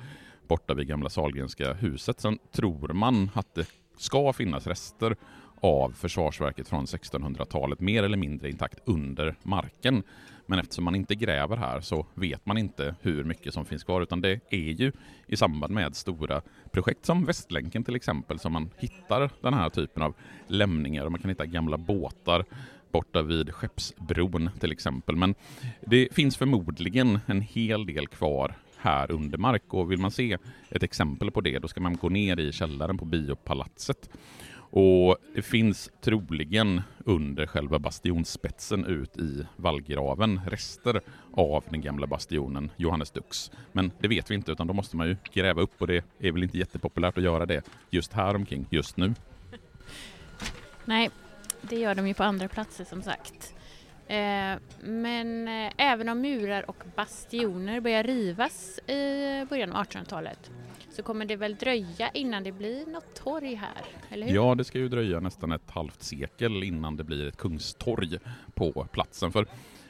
borta 0.48 0.74
vid 0.74 0.86
gamla 0.86 1.10
Salgrenska 1.10 1.72
huset. 1.72 2.20
Sen 2.20 2.38
tror 2.52 2.88
man 2.88 3.30
att 3.34 3.54
det 3.54 3.68
ska 3.98 4.32
finnas 4.32 4.66
rester 4.66 5.16
av 5.60 5.90
Försvarsverket 5.90 6.68
från 6.68 6.84
1600-talet, 6.84 7.80
mer 7.80 8.02
eller 8.02 8.16
mindre 8.16 8.50
intakt 8.50 8.78
under 8.84 9.34
marken. 9.42 10.02
Men 10.46 10.58
eftersom 10.58 10.84
man 10.84 10.94
inte 10.94 11.14
gräver 11.14 11.56
här 11.56 11.80
så 11.80 12.06
vet 12.14 12.46
man 12.46 12.58
inte 12.58 12.94
hur 13.00 13.24
mycket 13.24 13.54
som 13.54 13.64
finns 13.64 13.84
kvar, 13.84 14.00
utan 14.00 14.20
det 14.20 14.40
är 14.50 14.72
ju 14.72 14.92
i 15.26 15.36
samband 15.36 15.74
med 15.74 15.96
stora 15.96 16.42
projekt 16.72 17.06
som 17.06 17.24
Västlänken 17.24 17.84
till 17.84 17.96
exempel 17.96 18.38
som 18.38 18.52
man 18.52 18.70
hittar 18.76 19.30
den 19.40 19.54
här 19.54 19.70
typen 19.70 20.02
av 20.02 20.14
lämningar 20.46 21.04
och 21.04 21.12
man 21.12 21.20
kan 21.20 21.30
hitta 21.30 21.46
gamla 21.46 21.76
båtar 21.76 22.44
borta 22.92 23.22
vid 23.22 23.54
Skeppsbron 23.54 24.50
till 24.60 24.72
exempel. 24.72 25.16
Men 25.16 25.34
det 25.80 26.08
finns 26.12 26.36
förmodligen 26.36 27.20
en 27.26 27.40
hel 27.40 27.86
del 27.86 28.08
kvar 28.08 28.54
här 28.76 29.10
under 29.10 29.38
mark 29.38 29.74
och 29.74 29.92
vill 29.92 29.98
man 29.98 30.10
se 30.10 30.38
ett 30.70 30.82
exempel 30.82 31.30
på 31.30 31.40
det 31.40 31.58
då 31.58 31.68
ska 31.68 31.80
man 31.80 31.96
gå 31.96 32.08
ner 32.08 32.40
i 32.40 32.52
källaren 32.52 32.98
på 32.98 33.04
Biopalatset. 33.04 34.10
Och 34.76 35.16
det 35.34 35.42
finns 35.42 35.90
troligen 36.00 36.82
under 37.04 37.46
själva 37.46 37.78
bastionspetsen 37.78 38.84
ut 38.84 39.16
i 39.16 39.46
vallgraven 39.56 40.40
rester 40.46 41.00
av 41.32 41.64
den 41.70 41.80
gamla 41.80 42.06
bastionen 42.06 42.70
Johannes 42.76 43.10
Dux. 43.10 43.50
Men 43.72 43.90
det 43.98 44.08
vet 44.08 44.30
vi 44.30 44.34
inte 44.34 44.52
utan 44.52 44.66
då 44.66 44.74
måste 44.74 44.96
man 44.96 45.06
ju 45.06 45.16
gräva 45.32 45.62
upp 45.62 45.80
och 45.80 45.86
det 45.86 46.04
är 46.18 46.32
väl 46.32 46.42
inte 46.42 46.58
jättepopulärt 46.58 47.18
att 47.18 47.24
göra 47.24 47.46
det 47.46 47.62
just 47.90 48.12
här 48.12 48.34
omkring 48.34 48.66
just 48.70 48.96
nu. 48.96 49.14
Nej, 50.84 51.10
det 51.60 51.76
gör 51.76 51.94
de 51.94 52.08
ju 52.08 52.14
på 52.14 52.22
andra 52.22 52.48
platser 52.48 52.84
som 52.84 53.02
sagt. 53.02 53.54
Eh, 54.06 54.54
men 54.82 55.48
eh, 55.48 55.72
även 55.76 56.08
om 56.08 56.20
murar 56.20 56.70
och 56.70 56.84
bastioner 56.96 57.80
börjar 57.80 58.02
rivas 58.02 58.78
i 58.78 59.44
början 59.50 59.72
av 59.72 59.84
1800-talet 59.84 60.50
så 60.94 61.02
kommer 61.02 61.24
det 61.24 61.36
väl 61.36 61.54
dröja 61.54 62.10
innan 62.10 62.44
det 62.44 62.52
blir 62.52 62.86
något 62.86 63.14
torg 63.14 63.54
här, 63.54 63.84
eller 64.10 64.26
hur? 64.26 64.34
Ja, 64.34 64.54
det 64.54 64.64
ska 64.64 64.78
ju 64.78 64.88
dröja 64.88 65.20
nästan 65.20 65.52
ett 65.52 65.70
halvt 65.70 66.02
sekel 66.02 66.64
innan 66.64 66.96
det 66.96 67.04
blir 67.04 67.28
ett 67.28 67.36
kungstorg 67.36 68.18
på 68.54 68.86
platsen. 68.92 69.32
För 69.32 69.46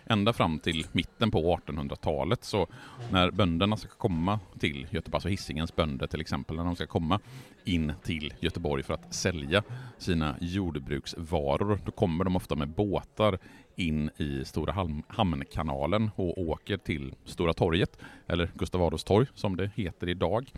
ända 0.07 0.33
fram 0.33 0.59
till 0.59 0.87
mitten 0.93 1.31
på 1.31 1.57
1800-talet. 1.67 2.45
Så 2.45 2.67
när 3.11 3.31
bönderna 3.31 3.77
ska 3.77 3.89
komma 3.89 4.41
till 4.59 4.87
Göteborg, 4.91 5.17
alltså 5.17 5.29
Hisingens 5.29 5.77
bönder 5.77 6.07
till 6.07 6.21
exempel, 6.21 6.57
när 6.57 6.65
de 6.65 6.77
ska 6.77 6.87
komma 6.87 7.21
in 7.65 7.93
till 8.03 8.35
Göteborg 8.41 8.83
för 8.83 8.95
att 8.95 9.15
sälja 9.15 9.63
sina 9.99 10.37
jordbruksvaror, 10.41 11.81
då 11.85 11.93
kommer 11.93 12.25
de 12.25 12.37
ofta 12.37 12.55
med 12.55 12.69
båtar 12.69 13.39
in 13.77 14.11
i 14.17 14.45
Stora 14.45 14.89
Hamnkanalen 15.09 16.11
och 16.17 16.39
åker 16.39 16.77
till 16.77 17.15
Stora 17.25 17.53
torget, 17.53 17.99
eller 18.27 18.51
Gustav 18.55 18.83
Adolfs 18.83 19.05
torg 19.05 19.27
som 19.35 19.57
det 19.57 19.71
heter 19.75 20.09
idag. 20.09 20.53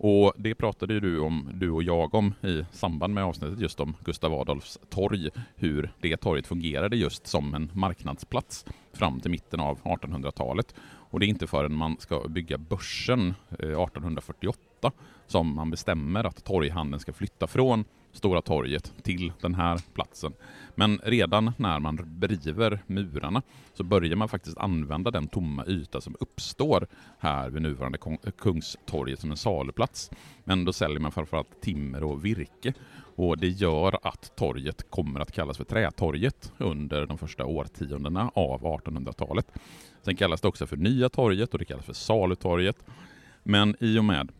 Och 0.00 0.32
det 0.36 0.54
pratade 0.54 0.94
ju 0.94 1.00
du, 1.00 1.20
om, 1.20 1.50
du 1.54 1.70
och 1.70 1.82
jag 1.82 2.14
om 2.14 2.34
i 2.42 2.64
samband 2.72 3.14
med 3.14 3.24
avsnittet 3.24 3.60
just 3.60 3.80
om 3.80 3.96
Gustav 4.04 4.34
Adolfs 4.34 4.78
torg, 4.88 5.28
hur 5.54 5.92
det 6.00 6.16
torget 6.16 6.46
fungerade 6.46 6.96
just 6.96 7.26
som 7.26 7.54
en 7.54 7.70
marknadsplats 7.74 8.64
fram 8.92 9.20
till 9.20 9.30
mitten 9.30 9.60
av 9.60 9.80
1800-talet. 9.80 10.74
Och 11.10 11.20
det 11.20 11.26
är 11.26 11.28
inte 11.28 11.46
förrän 11.46 11.74
man 11.74 11.96
ska 11.98 12.28
bygga 12.28 12.58
börsen 12.58 13.34
eh, 13.50 13.82
1848 13.82 14.92
som 15.26 15.54
man 15.54 15.70
bestämmer 15.70 16.24
att 16.24 16.44
torghandeln 16.44 17.00
ska 17.00 17.12
flytta 17.12 17.46
från 17.46 17.84
Stora 18.12 18.42
torget 18.42 18.92
till 19.02 19.32
den 19.40 19.54
här 19.54 19.80
platsen. 19.94 20.32
Men 20.74 21.00
redan 21.02 21.52
när 21.56 21.80
man 21.80 22.18
river 22.20 22.82
murarna 22.86 23.42
så 23.74 23.84
börjar 23.84 24.16
man 24.16 24.28
faktiskt 24.28 24.58
använda 24.58 25.10
den 25.10 25.28
tomma 25.28 25.66
yta 25.66 26.00
som 26.00 26.16
uppstår 26.20 26.86
här 27.18 27.50
vid 27.50 27.62
nuvarande 27.62 27.98
Kungstorget 28.38 29.20
som 29.20 29.30
en 29.30 29.36
saluplats. 29.36 30.10
Men 30.44 30.64
då 30.64 30.72
säljer 30.72 31.00
man 31.00 31.12
framförallt 31.12 31.60
timmer 31.60 32.02
och 32.02 32.24
virke 32.24 32.74
och 33.16 33.38
det 33.38 33.48
gör 33.48 33.98
att 34.02 34.36
torget 34.36 34.90
kommer 34.90 35.20
att 35.20 35.32
kallas 35.32 35.56
för 35.56 35.64
Trätorget 35.64 36.52
under 36.58 37.06
de 37.06 37.18
första 37.18 37.44
årtiondena 37.44 38.30
av 38.34 38.62
1800-talet. 38.62 39.46
Sen 40.02 40.16
kallas 40.16 40.40
det 40.40 40.48
också 40.48 40.66
för 40.66 40.76
Nya 40.76 41.08
torget 41.08 41.52
och 41.52 41.58
det 41.58 41.64
kallas 41.64 41.84
för 41.84 41.92
Salutorget. 41.92 42.76
Men 43.42 43.76
i 43.80 43.98
och 43.98 44.04
med 44.04 44.32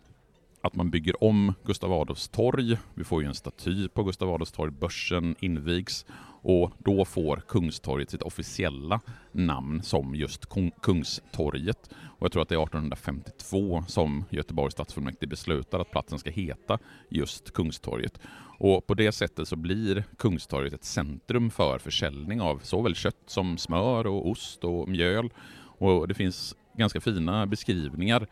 att 0.69 0.77
man 0.77 0.91
bygger 0.91 1.25
om 1.25 1.55
Gustav 1.65 1.93
Adolfs 1.93 2.29
torg. 2.29 2.79
Vi 2.95 3.05
får 3.05 3.23
ju 3.23 3.29
en 3.29 3.35
staty 3.35 3.89
på 3.89 4.03
Gustav 4.03 4.31
Adolfs 4.31 4.53
torg, 4.53 4.73
börsen 4.73 5.37
invigs 5.41 6.07
och 6.43 6.73
då 6.79 7.05
får 7.05 7.43
Kungstorget 7.49 8.11
sitt 8.11 8.23
officiella 8.23 9.01
namn 9.33 9.83
som 9.83 10.15
just 10.15 10.47
Kungstorget. 10.83 11.91
Och 11.93 12.25
jag 12.25 12.33
tror 12.33 12.43
att 12.43 12.49
det 12.49 12.55
är 12.55 12.63
1852 12.63 13.85
som 13.89 14.25
Göteborgs 14.31 14.73
stadsfullmäktige 14.73 15.31
beslutar 15.31 15.79
att 15.79 15.91
platsen 15.91 16.19
ska 16.19 16.31
heta 16.31 16.79
just 17.09 17.53
Kungstorget. 17.53 18.21
Och 18.59 18.87
på 18.87 18.95
det 18.95 19.13
sättet 19.13 19.49
så 19.49 19.57
blir 19.57 20.05
Kungstorget 20.19 20.73
ett 20.73 20.85
centrum 20.85 21.51
för 21.51 21.79
försäljning 21.79 22.41
av 22.41 22.61
såväl 22.63 22.95
kött 22.95 23.23
som 23.27 23.59
smör 23.59 24.07
och 24.07 24.29
ost 24.29 24.65
och 24.65 24.89
mjöl. 24.89 25.31
Och 25.79 26.09
det 26.09 26.15
finns 26.15 26.57
ganska 26.77 27.01
fina 27.01 27.47
beskrivningar 27.47 28.27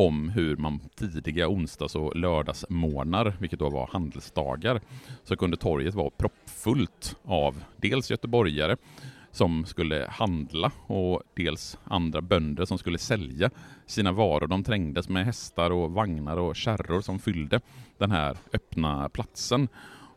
om 0.00 0.28
hur 0.28 0.56
man 0.56 0.80
tidiga 0.94 1.48
onsdags 1.48 1.94
och 1.94 2.16
lördagsmorgnar, 2.16 3.36
vilket 3.40 3.58
då 3.58 3.70
var 3.70 3.88
handelsdagar, 3.92 4.80
så 5.24 5.36
kunde 5.36 5.56
torget 5.56 5.94
vara 5.94 6.10
proppfullt 6.10 7.16
av 7.24 7.62
dels 7.76 8.10
göteborgare 8.10 8.76
som 9.32 9.64
skulle 9.64 10.06
handla 10.10 10.72
och 10.86 11.22
dels 11.34 11.78
andra 11.84 12.20
bönder 12.20 12.64
som 12.64 12.78
skulle 12.78 12.98
sälja 12.98 13.50
sina 13.86 14.12
varor. 14.12 14.46
De 14.46 14.64
trängdes 14.64 15.08
med 15.08 15.24
hästar 15.24 15.70
och 15.70 15.92
vagnar 15.92 16.36
och 16.36 16.56
kärror 16.56 17.00
som 17.00 17.18
fyllde 17.18 17.60
den 17.98 18.10
här 18.10 18.36
öppna 18.52 19.08
platsen. 19.08 19.68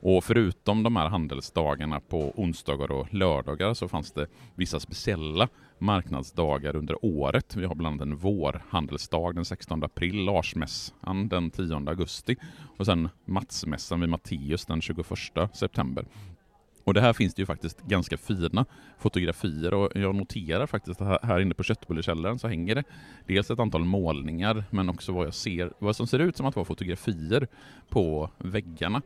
Och 0.05 0.23
förutom 0.23 0.83
de 0.83 0.95
här 0.95 1.09
handelsdagarna 1.09 1.99
på 1.99 2.33
onsdagar 2.35 2.91
och 2.91 3.13
lördagar 3.13 3.73
så 3.73 3.87
fanns 3.87 4.11
det 4.11 4.27
vissa 4.55 4.79
speciella 4.79 5.47
marknadsdagar 5.79 6.75
under 6.75 7.05
året. 7.05 7.55
Vi 7.55 7.65
har 7.65 7.75
bland 7.75 8.01
annat 8.01 8.07
en 8.07 8.17
vårhandelsdag 8.17 9.35
den 9.35 9.45
16 9.45 9.83
april, 9.83 10.25
Larsmässan 10.25 11.27
den 11.27 11.51
10 11.51 11.75
augusti 11.75 12.35
och 12.77 12.85
sen 12.85 13.09
Matsmässan 13.25 13.99
vid 13.99 14.09
Matteus 14.09 14.65
den 14.65 14.81
21 14.81 15.05
september. 15.53 16.05
Och 16.83 16.93
det 16.93 17.01
här 17.01 17.13
finns 17.13 17.33
det 17.33 17.41
ju 17.41 17.45
faktiskt 17.45 17.81
ganska 17.81 18.17
fina 18.17 18.65
fotografier 18.99 19.73
och 19.73 19.91
jag 19.95 20.15
noterar 20.15 20.67
faktiskt 20.67 21.01
att 21.01 21.23
här 21.23 21.39
inne 21.39 21.53
på 21.53 21.63
Köttbullekällaren 21.63 22.39
så 22.39 22.47
hänger 22.47 22.75
det 22.75 22.83
dels 23.27 23.51
ett 23.51 23.59
antal 23.59 23.85
målningar 23.85 24.63
men 24.69 24.89
också 24.89 25.11
vad 25.11 25.25
jag 25.25 25.33
ser, 25.33 25.73
vad 25.79 25.95
som 25.95 26.07
ser 26.07 26.19
ut 26.19 26.37
som 26.37 26.45
att 26.45 26.55
vara 26.55 26.65
fotografier 26.65 27.47
på 27.89 28.29
väggarna 28.37 29.01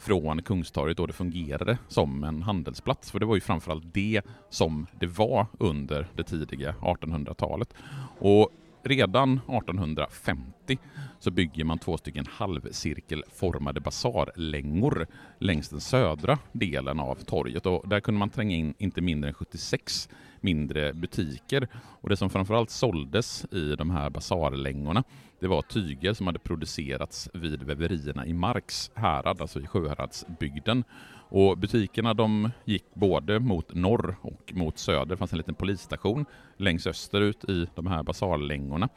från 0.00 0.42
Kungstorget 0.42 0.96
då 0.96 1.06
det 1.06 1.12
fungerade 1.12 1.78
som 1.88 2.24
en 2.24 2.42
handelsplats. 2.42 3.10
För 3.10 3.20
det 3.20 3.26
var 3.26 3.34
ju 3.34 3.40
framförallt 3.40 3.94
det 3.94 4.22
som 4.50 4.86
det 5.00 5.06
var 5.06 5.46
under 5.58 6.08
det 6.16 6.24
tidiga 6.24 6.74
1800-talet. 6.80 7.74
Och 8.18 8.50
redan 8.82 9.32
1850 9.32 10.78
så 11.18 11.30
bygger 11.30 11.64
man 11.64 11.78
två 11.78 11.96
stycken 11.96 12.26
halvcirkelformade 12.30 13.80
basarlängor 13.80 15.06
längs 15.38 15.68
den 15.68 15.80
södra 15.80 16.38
delen 16.52 17.00
av 17.00 17.14
torget 17.14 17.66
och 17.66 17.88
där 17.88 18.00
kunde 18.00 18.18
man 18.18 18.30
tränga 18.30 18.56
in 18.56 18.74
inte 18.78 19.00
mindre 19.00 19.28
än 19.28 19.34
76 19.34 20.08
mindre 20.40 20.92
butiker. 20.92 21.68
Och 21.74 22.08
det 22.08 22.16
som 22.16 22.30
framförallt 22.30 22.70
såldes 22.70 23.44
i 23.52 23.76
de 23.76 23.90
här 23.90 24.10
basarlängorna 24.10 25.04
det 25.40 25.48
var 25.48 25.62
tyger 25.62 26.12
som 26.12 26.26
hade 26.26 26.38
producerats 26.38 27.30
vid 27.34 27.62
väverierna 27.62 28.26
i 28.26 28.32
Marks 28.32 28.90
härad, 28.94 29.40
alltså 29.40 29.60
i 29.60 29.66
Sjuhäradsbygden. 29.66 30.84
Och 31.30 31.58
butikerna 31.58 32.14
de 32.14 32.50
gick 32.64 32.84
både 32.94 33.40
mot 33.40 33.74
norr 33.74 34.16
och 34.22 34.52
mot 34.54 34.78
söder. 34.78 35.06
Det 35.06 35.16
fanns 35.16 35.32
en 35.32 35.38
liten 35.38 35.54
polisstation 35.54 36.24
längst 36.56 36.86
österut 36.86 37.44
i 37.44 37.66
de 37.74 37.86
här 37.86 38.02
basarlängorna. 38.02 38.88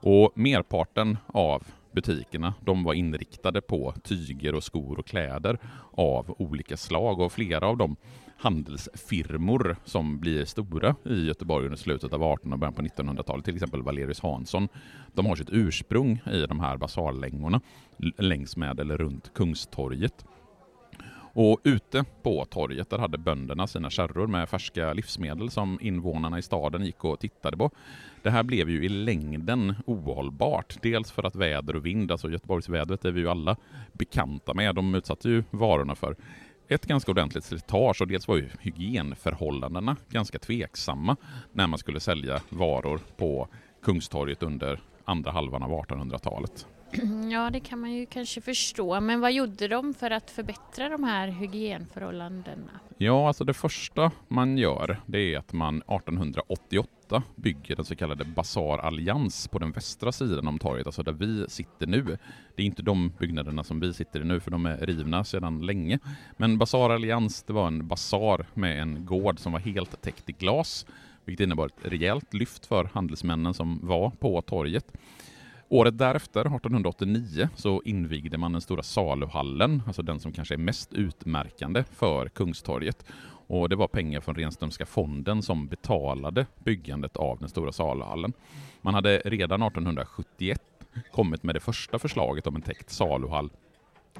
Och 0.00 0.32
merparten 0.34 1.18
av 1.26 1.62
butikerna 1.92 2.54
de 2.60 2.84
var 2.84 2.94
inriktade 2.94 3.60
på 3.60 3.94
tyger 4.04 4.54
och 4.54 4.64
skor 4.64 4.98
och 4.98 5.06
kläder 5.06 5.58
av 5.90 6.34
olika 6.38 6.76
slag 6.76 7.20
och 7.20 7.32
flera 7.32 7.66
av 7.66 7.76
de 7.76 7.96
handelsfirmor 8.36 9.76
som 9.84 10.18
blir 10.18 10.44
stora 10.44 10.96
i 11.04 11.26
Göteborg 11.26 11.64
under 11.64 11.78
slutet 11.78 12.12
av 12.12 12.22
1800 12.22 12.54
och 12.54 12.58
början 12.58 12.74
på 12.74 12.82
1900-talet, 12.82 13.44
till 13.44 13.54
exempel 13.54 13.82
Valerius 13.82 14.20
Hansson, 14.20 14.68
de 15.14 15.26
har 15.26 15.36
sitt 15.36 15.52
ursprung 15.52 16.20
i 16.32 16.46
de 16.46 16.60
här 16.60 16.76
basarlängorna 16.76 17.60
längs 18.18 18.56
med 18.56 18.80
eller 18.80 18.96
runt 18.96 19.34
Kungstorget. 19.34 20.24
Och 21.38 21.60
ute 21.64 22.04
på 22.22 22.44
torget 22.44 22.90
där 22.90 22.98
hade 22.98 23.18
bönderna 23.18 23.66
sina 23.66 23.90
kärror 23.90 24.26
med 24.26 24.48
färska 24.48 24.92
livsmedel 24.92 25.50
som 25.50 25.78
invånarna 25.80 26.38
i 26.38 26.42
staden 26.42 26.84
gick 26.84 27.04
och 27.04 27.20
tittade 27.20 27.56
på. 27.56 27.70
Det 28.22 28.30
här 28.30 28.42
blev 28.42 28.70
ju 28.70 28.84
i 28.84 28.88
längden 28.88 29.74
ohållbart. 29.86 30.76
Dels 30.82 31.10
för 31.10 31.22
att 31.22 31.36
väder 31.36 31.76
och 31.76 31.86
vind, 31.86 32.12
alltså 32.12 32.30
Göteborgsvädret 32.30 33.04
är 33.04 33.10
vi 33.10 33.20
ju 33.20 33.28
alla 33.28 33.56
bekanta 33.92 34.54
med. 34.54 34.74
De 34.74 34.94
utsatte 34.94 35.28
ju 35.28 35.44
varorna 35.50 35.94
för 35.94 36.16
ett 36.68 36.86
ganska 36.86 37.10
ordentligt 37.10 37.44
slitage 37.44 38.02
och 38.02 38.08
dels 38.08 38.28
var 38.28 38.36
ju 38.36 38.48
hygienförhållandena 38.60 39.96
ganska 40.08 40.38
tveksamma 40.38 41.16
när 41.52 41.66
man 41.66 41.78
skulle 41.78 42.00
sälja 42.00 42.40
varor 42.48 43.00
på 43.16 43.48
Kungstorget 43.82 44.42
under 44.42 44.80
andra 45.04 45.30
halvan 45.30 45.62
av 45.62 45.70
1800-talet. 45.70 46.66
Ja, 47.32 47.50
det 47.50 47.60
kan 47.60 47.80
man 47.80 47.92
ju 47.92 48.06
kanske 48.06 48.40
förstå. 48.40 49.00
Men 49.00 49.20
vad 49.20 49.32
gjorde 49.32 49.68
de 49.68 49.94
för 49.94 50.10
att 50.10 50.30
förbättra 50.30 50.88
de 50.88 51.04
här 51.04 51.28
hygienförhållandena? 51.28 52.80
Ja, 52.98 53.28
alltså 53.28 53.44
det 53.44 53.54
första 53.54 54.10
man 54.28 54.58
gör 54.58 55.00
det 55.06 55.18
är 55.18 55.38
att 55.38 55.52
man 55.52 55.76
1888 55.76 57.22
bygger 57.34 57.76
den 57.76 57.84
så 57.84 57.96
kallade 57.96 58.24
Basar 58.24 58.78
Allians 58.78 59.48
på 59.48 59.58
den 59.58 59.72
västra 59.72 60.12
sidan 60.12 60.48
om 60.48 60.58
torget, 60.58 60.86
alltså 60.86 61.02
där 61.02 61.12
vi 61.12 61.46
sitter 61.48 61.86
nu. 61.86 62.18
Det 62.56 62.62
är 62.62 62.66
inte 62.66 62.82
de 62.82 63.12
byggnaderna 63.18 63.64
som 63.64 63.80
vi 63.80 63.94
sitter 63.94 64.20
i 64.20 64.24
nu, 64.24 64.40
för 64.40 64.50
de 64.50 64.66
är 64.66 64.76
rivna 64.76 65.24
sedan 65.24 65.66
länge. 65.66 65.98
Men 66.36 66.58
Basar 66.58 66.90
Allians, 66.90 67.42
det 67.42 67.52
var 67.52 67.66
en 67.66 67.88
basar 67.88 68.46
med 68.54 68.82
en 68.82 69.06
gård 69.06 69.38
som 69.38 69.52
var 69.52 69.60
helt 69.60 70.02
täckt 70.02 70.28
i 70.28 70.32
glas, 70.32 70.86
vilket 71.24 71.44
innebar 71.44 71.66
ett 71.66 71.92
rejält 71.92 72.34
lyft 72.34 72.66
för 72.66 72.90
handelsmännen 72.94 73.54
som 73.54 73.80
var 73.82 74.10
på 74.10 74.42
torget. 74.42 74.92
Året 75.68 75.98
därefter, 75.98 76.40
1889, 76.40 77.48
så 77.54 77.82
invigde 77.84 78.38
man 78.38 78.52
den 78.52 78.60
stora 78.60 78.82
saluhallen, 78.82 79.82
alltså 79.86 80.02
den 80.02 80.20
som 80.20 80.32
kanske 80.32 80.54
är 80.54 80.58
mest 80.58 80.92
utmärkande 80.92 81.84
för 81.84 82.28
Kungstorget. 82.28 83.04
Och 83.48 83.68
det 83.68 83.76
var 83.76 83.88
pengar 83.88 84.20
från 84.20 84.34
Renströmska 84.34 84.86
fonden 84.86 85.42
som 85.42 85.66
betalade 85.68 86.46
byggandet 86.58 87.16
av 87.16 87.38
den 87.38 87.48
stora 87.48 87.72
saluhallen. 87.72 88.32
Man 88.82 88.94
hade 88.94 89.18
redan 89.24 89.62
1871 89.62 90.62
kommit 91.12 91.42
med 91.42 91.54
det 91.54 91.60
första 91.60 91.98
förslaget 91.98 92.46
om 92.46 92.56
en 92.56 92.62
täckt 92.62 92.90
saluhall 92.90 93.50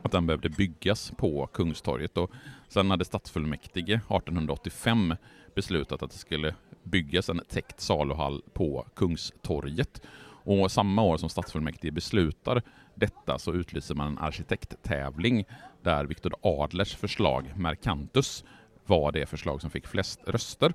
att 0.02 0.12
den 0.12 0.26
behövde 0.26 0.48
byggas 0.48 1.12
på 1.16 1.46
Kungstorget 1.46 2.16
och 2.16 2.30
sen 2.68 2.90
hade 2.90 3.04
stadsfullmäktige 3.04 3.94
1885 3.94 5.14
beslutat 5.54 6.02
att 6.02 6.10
det 6.10 6.18
skulle 6.18 6.54
byggas 6.82 7.28
en 7.28 7.40
täckt 7.48 7.80
saluhall 7.80 8.42
på 8.52 8.86
Kungstorget. 8.94 10.02
Och 10.46 10.72
samma 10.72 11.02
år 11.02 11.16
som 11.16 11.28
stadsfullmäktige 11.28 11.92
beslutar 11.92 12.62
detta 12.94 13.38
så 13.38 13.52
utlyser 13.52 13.94
man 13.94 14.06
en 14.06 14.18
arkitekttävling 14.18 15.44
där 15.82 16.04
Viktor 16.04 16.34
Adlers 16.42 16.94
förslag 16.94 17.52
Mercantus 17.56 18.44
var 18.86 19.12
det 19.12 19.26
förslag 19.26 19.60
som 19.60 19.70
fick 19.70 19.86
flest 19.86 20.20
röster. 20.26 20.72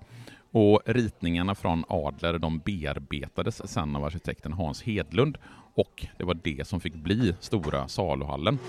Och 0.51 0.81
ritningarna 0.85 1.55
från 1.55 1.83
Adler 1.87 2.37
de 2.37 2.59
bearbetades 2.59 3.71
sen 3.71 3.95
av 3.95 4.05
arkitekten 4.05 4.53
Hans 4.53 4.83
Hedlund 4.83 5.37
och 5.73 6.07
det 6.17 6.23
var 6.23 6.37
det 6.43 6.67
som 6.67 6.79
fick 6.79 6.95
bli 6.95 7.35
Stora 7.39 7.87
saluhallen. 7.87 8.59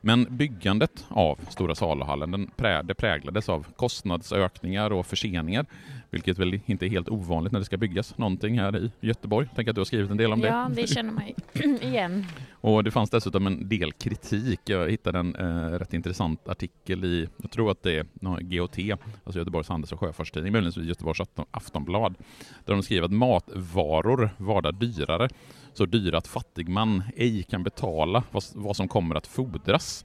Men 0.00 0.36
byggandet 0.36 1.04
av 1.08 1.38
Stora 1.48 1.74
saluhallen 1.74 2.30
den 2.30 2.50
prä 2.56 2.82
det 2.82 2.94
präglades 2.94 3.48
av 3.48 3.66
kostnadsökningar 3.76 4.92
och 4.92 5.06
förseningar, 5.06 5.66
vilket 6.10 6.38
väl 6.38 6.60
inte 6.66 6.86
är 6.86 6.90
helt 6.90 7.08
ovanligt 7.08 7.52
när 7.52 7.58
det 7.58 7.64
ska 7.64 7.76
byggas 7.76 8.18
någonting 8.18 8.58
här 8.58 8.76
i 8.76 8.90
Göteborg. 9.00 9.48
Tänk 9.54 9.68
att 9.68 9.74
du 9.74 9.80
har 9.80 9.84
skrivit 9.84 10.10
en 10.10 10.16
del 10.16 10.32
om 10.32 10.40
det. 10.40 10.48
Ja, 10.48 10.70
det 10.76 10.86
känner 10.86 11.12
man 11.12 11.24
igen. 11.82 12.26
Och 12.50 12.84
det 12.84 12.90
fanns 12.90 13.10
dessutom 13.10 13.46
en 13.46 13.68
del 13.68 13.92
kritik. 13.92 14.60
Jag 14.64 14.90
hittade 14.90 15.18
en 15.18 15.36
eh, 15.36 15.78
rätt 15.78 15.94
intressant 15.94 16.48
artikel 16.48 17.04
i, 17.04 17.28
jag 17.36 17.50
tror 17.50 17.70
att 17.70 17.82
det 17.82 17.98
är 17.98 18.06
GOT, 18.40 19.00
alltså 19.24 19.38
Göteborgs 19.38 19.68
Handels 19.68 19.92
och 19.92 20.00
Sjöfartstidning, 20.00 20.52
möjligtvis 20.52 20.86
Göteborgs 20.86 21.20
Aftonblad, 21.50 22.14
där 22.64 22.72
de 22.74 22.82
skriver 22.82 23.04
att 23.04 23.12
matvaror 23.12 24.30
var 24.36 24.62
där 24.62 24.72
dyrare 24.72 25.28
så 25.72 25.86
dyra 25.86 26.18
att 26.18 26.26
fattig 26.26 26.68
man 26.68 27.02
ej 27.16 27.42
kan 27.42 27.62
betala 27.62 28.22
vad, 28.30 28.44
vad 28.54 28.76
som 28.76 28.88
kommer 28.88 29.14
att 29.14 29.26
fordras 29.26 30.04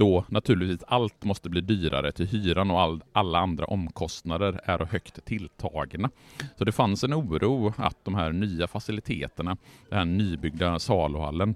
då 0.00 0.24
naturligtvis 0.28 0.84
allt 0.88 1.24
måste 1.24 1.50
bli 1.50 1.60
dyrare 1.60 2.12
till 2.12 2.26
hyran 2.26 2.70
och 2.70 2.80
all, 2.80 3.02
alla 3.12 3.38
andra 3.38 3.64
omkostnader 3.64 4.60
är 4.64 4.78
högt 4.78 5.24
tilltagna. 5.24 6.10
Så 6.58 6.64
det 6.64 6.72
fanns 6.72 7.04
en 7.04 7.14
oro 7.14 7.72
att 7.76 8.04
de 8.04 8.14
här 8.14 8.32
nya 8.32 8.66
faciliteterna, 8.66 9.56
den 9.88 9.98
här 9.98 10.04
nybyggda 10.04 10.78
saluhallen, 10.78 11.54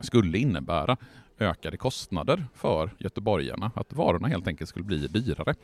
skulle 0.00 0.38
innebära 0.38 0.96
ökade 1.38 1.76
kostnader 1.76 2.46
för 2.54 2.90
göteborgarna, 2.98 3.70
att 3.74 3.92
varorna 3.92 4.28
helt 4.28 4.48
enkelt 4.48 4.70
skulle 4.70 4.84
bli 4.84 5.06
dyrare. 5.06 5.54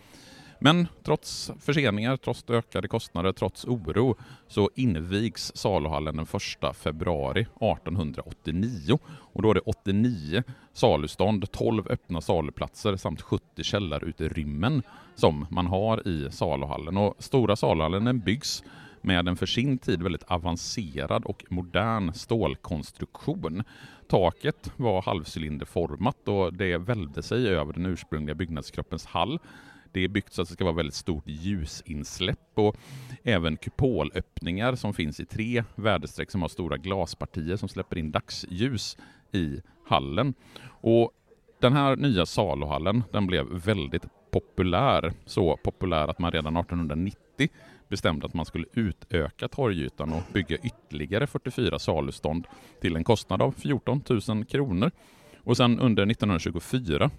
Men 0.58 0.88
trots 1.02 1.52
förseningar, 1.60 2.16
trots 2.16 2.44
ökade 2.48 2.88
kostnader, 2.88 3.32
trots 3.32 3.64
oro 3.64 4.16
så 4.48 4.70
invigs 4.74 5.52
saluhallen 5.54 6.16
den 6.16 6.26
1 6.70 6.76
februari 6.76 7.40
1889 7.40 8.98
och 9.06 9.42
då 9.42 9.50
är 9.50 9.54
det 9.54 9.60
89 9.60 10.42
salustånd, 10.72 11.52
12 11.52 11.86
öppna 11.90 12.20
saluplatser 12.20 12.96
samt 12.96 13.20
70 13.20 13.64
källarutrymmen 13.64 14.82
som 15.14 15.46
man 15.50 15.66
har 15.66 16.08
i 16.08 16.30
saluhallen. 16.30 16.96
Och 16.96 17.14
Stora 17.18 17.56
saluhallen 17.56 18.20
byggs 18.20 18.64
med 19.00 19.28
en 19.28 19.36
för 19.36 19.46
sin 19.46 19.78
tid 19.78 20.02
väldigt 20.02 20.24
avancerad 20.26 21.24
och 21.24 21.44
modern 21.48 22.12
stålkonstruktion. 22.12 23.62
Taket 24.08 24.72
var 24.76 25.02
halvcylinderformat 25.02 26.28
och 26.28 26.54
det 26.54 26.78
välvde 26.78 27.22
sig 27.22 27.48
över 27.48 27.72
den 27.72 27.86
ursprungliga 27.86 28.34
byggnadskroppens 28.34 29.06
hall 29.06 29.38
det 29.96 30.04
är 30.04 30.08
byggt 30.08 30.32
så 30.32 30.42
att 30.42 30.48
det 30.48 30.54
ska 30.54 30.64
vara 30.64 30.74
väldigt 30.74 30.94
stort 30.94 31.24
ljusinsläpp 31.26 32.50
och 32.54 32.76
även 33.22 33.56
kupolöppningar 33.56 34.74
som 34.74 34.94
finns 34.94 35.20
i 35.20 35.24
tre 35.24 35.64
väderstreck 35.74 36.30
som 36.30 36.42
har 36.42 36.48
stora 36.48 36.76
glaspartier 36.76 37.56
som 37.56 37.68
släpper 37.68 37.98
in 37.98 38.10
dagsljus 38.10 38.96
i 39.32 39.60
hallen. 39.86 40.34
Och 40.66 41.10
den 41.60 41.72
här 41.72 41.96
nya 41.96 42.26
saluhallen 42.26 43.02
den 43.12 43.26
blev 43.26 43.46
väldigt 43.46 44.04
populär, 44.30 45.12
så 45.26 45.56
populär 45.56 46.08
att 46.08 46.18
man 46.18 46.32
redan 46.32 46.56
1890 46.56 47.48
bestämde 47.88 48.26
att 48.26 48.34
man 48.34 48.46
skulle 48.46 48.66
utöka 48.72 49.48
torgytan 49.48 50.12
och 50.12 50.22
bygga 50.32 50.56
ytterligare 50.56 51.26
44 51.26 51.78
salustånd 51.78 52.46
till 52.80 52.96
en 52.96 53.04
kostnad 53.04 53.42
av 53.42 53.54
14 53.58 54.02
000 54.28 54.44
kronor. 54.44 54.90
Och 55.44 55.56
sen 55.56 55.80
under 55.80 56.10
1924 56.10 57.10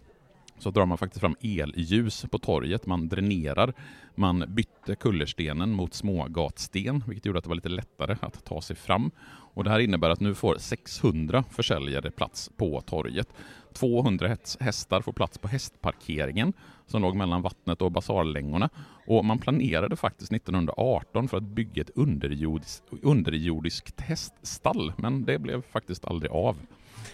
så 0.60 0.72
drar 0.72 0.86
man 0.86 0.98
faktiskt 0.98 1.22
fram 1.22 1.36
elljus 1.42 2.26
på 2.32 2.40
torget. 2.40 2.86
Man 2.86 3.08
dränerar. 3.08 3.74
Man 4.16 4.46
bytte 4.48 4.96
kullerstenen 4.96 5.72
mot 5.72 5.94
smågatsten, 5.94 7.04
vilket 7.08 7.26
gjorde 7.26 7.38
att 7.38 7.44
det 7.44 7.50
var 7.50 7.56
lite 7.56 7.70
lättare 7.70 8.16
att 8.22 8.46
ta 8.46 8.62
sig 8.62 8.76
fram. 8.76 9.12
Och 9.54 9.64
det 9.64 9.70
här 9.70 9.80
innebär 9.80 10.10
att 10.10 10.20
nu 10.20 10.36
får 10.36 10.58
600 10.58 11.44
försäljare 11.52 12.12
plats 12.12 12.52
på 12.58 12.82
torget. 12.82 13.28
200 13.74 14.38
hästar 14.60 15.02
får 15.02 15.14
plats 15.14 15.38
på 15.38 15.48
hästparkeringen 15.48 16.54
som 16.88 17.02
låg 17.02 17.16
mellan 17.16 17.42
vattnet 17.42 17.82
och 17.82 17.92
basarlängorna. 17.92 18.70
Och 19.08 19.26
man 19.26 19.40
planerade 19.40 19.96
faktiskt 19.96 20.32
1918 20.32 21.28
för 21.28 21.38
att 21.38 21.44
bygga 21.44 21.82
ett 21.82 21.92
underjordiskt, 21.96 22.84
underjordiskt 23.02 24.02
häststall, 24.02 24.94
men 24.98 25.26
det 25.26 25.40
blev 25.40 25.62
faktiskt 25.62 26.06
aldrig 26.06 26.32
av. 26.32 26.58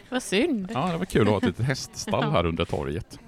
Vad 0.10 0.24
synd. 0.24 0.70
Ja, 0.74 0.92
det 0.92 0.98
var 0.98 1.06
kul 1.06 1.22
att 1.22 1.28
ha 1.28 1.38
ett 1.38 1.46
litet 1.46 1.66
häststall 1.66 2.32
här 2.32 2.46
under 2.46 2.66
torget. 2.66 3.20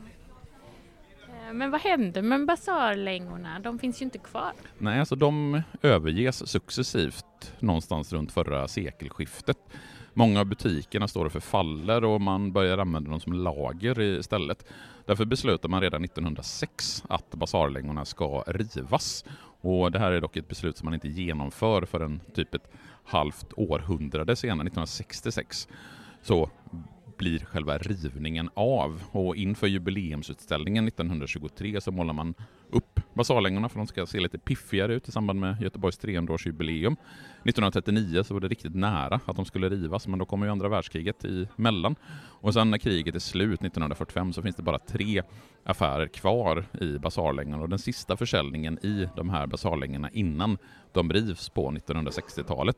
Men 1.56 1.72
vad 1.72 1.82
hände 1.82 2.22
med 2.22 2.46
basarlängorna? 2.46 3.60
De 3.60 3.80
finns 3.80 4.02
ju 4.02 4.06
inte 4.06 4.18
kvar. 4.18 4.52
Nej, 4.78 5.00
alltså 5.00 5.16
de 5.16 5.62
överges 5.82 6.50
successivt 6.50 7.54
någonstans 7.60 8.14
runt 8.14 8.32
förra 8.32 8.68
sekelskiftet. 8.68 9.58
Många 10.14 10.40
av 10.40 10.46
butikerna 10.46 11.08
står 11.08 11.26
och 11.26 11.32
förfaller 11.32 12.04
och 12.04 12.22
man 12.22 12.52
börjar 12.52 12.78
använda 12.78 13.10
dem 13.10 13.20
som 13.20 13.34
lager 13.34 14.02
istället. 14.02 14.66
Därför 15.06 15.26
beslutade 15.26 15.72
man 15.72 15.82
redan 15.82 16.04
1906 16.04 17.04
att 17.10 17.32
basarlängorna 17.32 18.06
ska 18.06 18.44
rivas. 18.48 19.26
Och 19.62 19.92
det 19.92 20.00
här 20.00 20.12
är 20.12 20.22
dock 20.22 20.38
ett 20.38 20.48
beslut 20.48 20.78
som 20.78 20.86
man 20.86 20.94
inte 20.94 21.08
genomför 21.08 21.86
förrän 21.86 22.20
typ 22.34 22.56
ett 22.56 22.72
halvt 23.04 23.54
århundrade 23.56 24.36
senare, 24.36 24.68
1966. 24.68 25.68
Så 26.22 26.50
blir 27.18 27.40
själva 27.40 27.78
rivningen 27.78 28.50
av. 28.54 29.02
Och 29.12 29.36
inför 29.36 29.68
jubileumsutställningen 29.68 30.88
1923 30.88 31.82
så 31.82 31.92
målar 31.92 32.14
man 32.14 32.34
upp 32.70 33.00
basarlängorna 33.14 33.70
för 33.70 33.78
de 33.78 33.88
ska 33.88 34.06
se 34.06 34.20
lite 34.20 34.38
piffigare 34.38 34.94
ut 34.94 35.08
i 35.08 35.12
samband 35.12 35.40
med 35.40 35.62
Göteborgs 35.62 36.00
300-årsjubileum. 36.00 36.96
1939 37.44 38.24
så 38.24 38.34
var 38.34 38.42
det 38.42 38.48
riktigt 38.48 38.76
nära 38.76 39.20
att 39.26 39.36
de 39.36 39.46
skulle 39.46 39.70
rivas 39.70 40.08
men 40.08 40.20
då 40.20 40.26
kommer 40.26 40.46
ju 40.46 40.52
andra 40.52 40.70
världskriget 40.70 41.26
emellan. 41.58 41.96
Och 42.42 42.54
sen 42.54 42.72
när 42.72 42.78
kriget 42.78 43.16
är 43.16 43.20
slut 43.20 43.62
1945 43.62 44.34
så 44.34 44.42
finns 44.42 44.56
det 44.56 44.64
bara 44.64 44.80
tre 44.80 45.22
affärer 45.64 46.08
kvar 46.08 46.66
i 46.82 46.98
basarlängorna 46.98 47.64
och 47.64 47.70
den 47.70 47.80
sista 47.80 48.18
försäljningen 48.18 48.86
i 48.86 49.10
de 49.16 49.30
här 49.30 49.48
basarlängorna 49.48 50.10
innan 50.10 50.58
de 50.92 51.14
rivs 51.14 51.50
på 51.50 51.72
1960-talet 51.72 52.78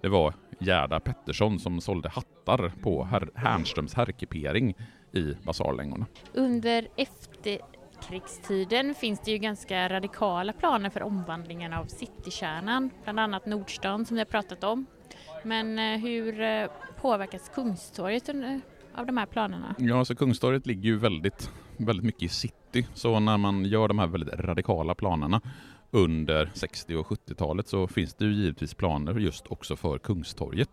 det 0.00 0.08
var 0.08 0.34
Gerda 0.60 1.00
Pettersson 1.00 1.58
som 1.58 1.80
sålde 1.80 2.08
hattar 2.08 2.72
på 2.82 3.04
Her 3.04 3.30
Härnströms 3.34 3.94
herrkipering 3.94 4.74
i 5.12 5.34
basarlängorna. 5.42 6.06
Under 6.34 6.88
efter 6.96 7.58
efterkrigstiden 7.98 8.94
finns 8.94 9.20
det 9.24 9.30
ju 9.30 9.38
ganska 9.38 9.88
radikala 9.88 10.52
planer 10.52 10.90
för 10.90 11.02
omvandlingen 11.02 11.72
av 11.72 11.84
citykärnan, 11.84 12.90
bland 13.04 13.20
annat 13.20 13.46
Nordstan 13.46 14.06
som 14.06 14.14
vi 14.14 14.20
har 14.20 14.26
pratat 14.26 14.64
om. 14.64 14.86
Men 15.44 15.78
eh, 15.78 16.00
hur 16.00 16.40
eh, 16.40 16.66
påverkas 17.00 17.50
Kungstorget 17.54 18.28
av 18.94 19.06
de 19.06 19.16
här 19.16 19.26
planerna? 19.26 19.74
Ja, 19.78 20.04
så 20.04 20.14
Kungstorget 20.14 20.66
ligger 20.66 20.82
ju 20.82 20.96
väldigt, 20.98 21.50
väldigt 21.76 22.04
mycket 22.06 22.22
i 22.22 22.28
city, 22.28 22.86
så 22.94 23.20
när 23.20 23.36
man 23.36 23.64
gör 23.64 23.88
de 23.88 23.98
här 23.98 24.06
väldigt 24.06 24.34
radikala 24.34 24.94
planerna 24.94 25.40
under 25.90 26.50
60 26.54 26.96
och 26.96 27.06
70-talet 27.06 27.68
så 27.68 27.86
finns 27.86 28.14
det 28.14 28.24
ju 28.24 28.32
givetvis 28.32 28.74
planer 28.74 29.14
just 29.14 29.46
också 29.46 29.76
för 29.76 29.98
Kungstorget. 29.98 30.68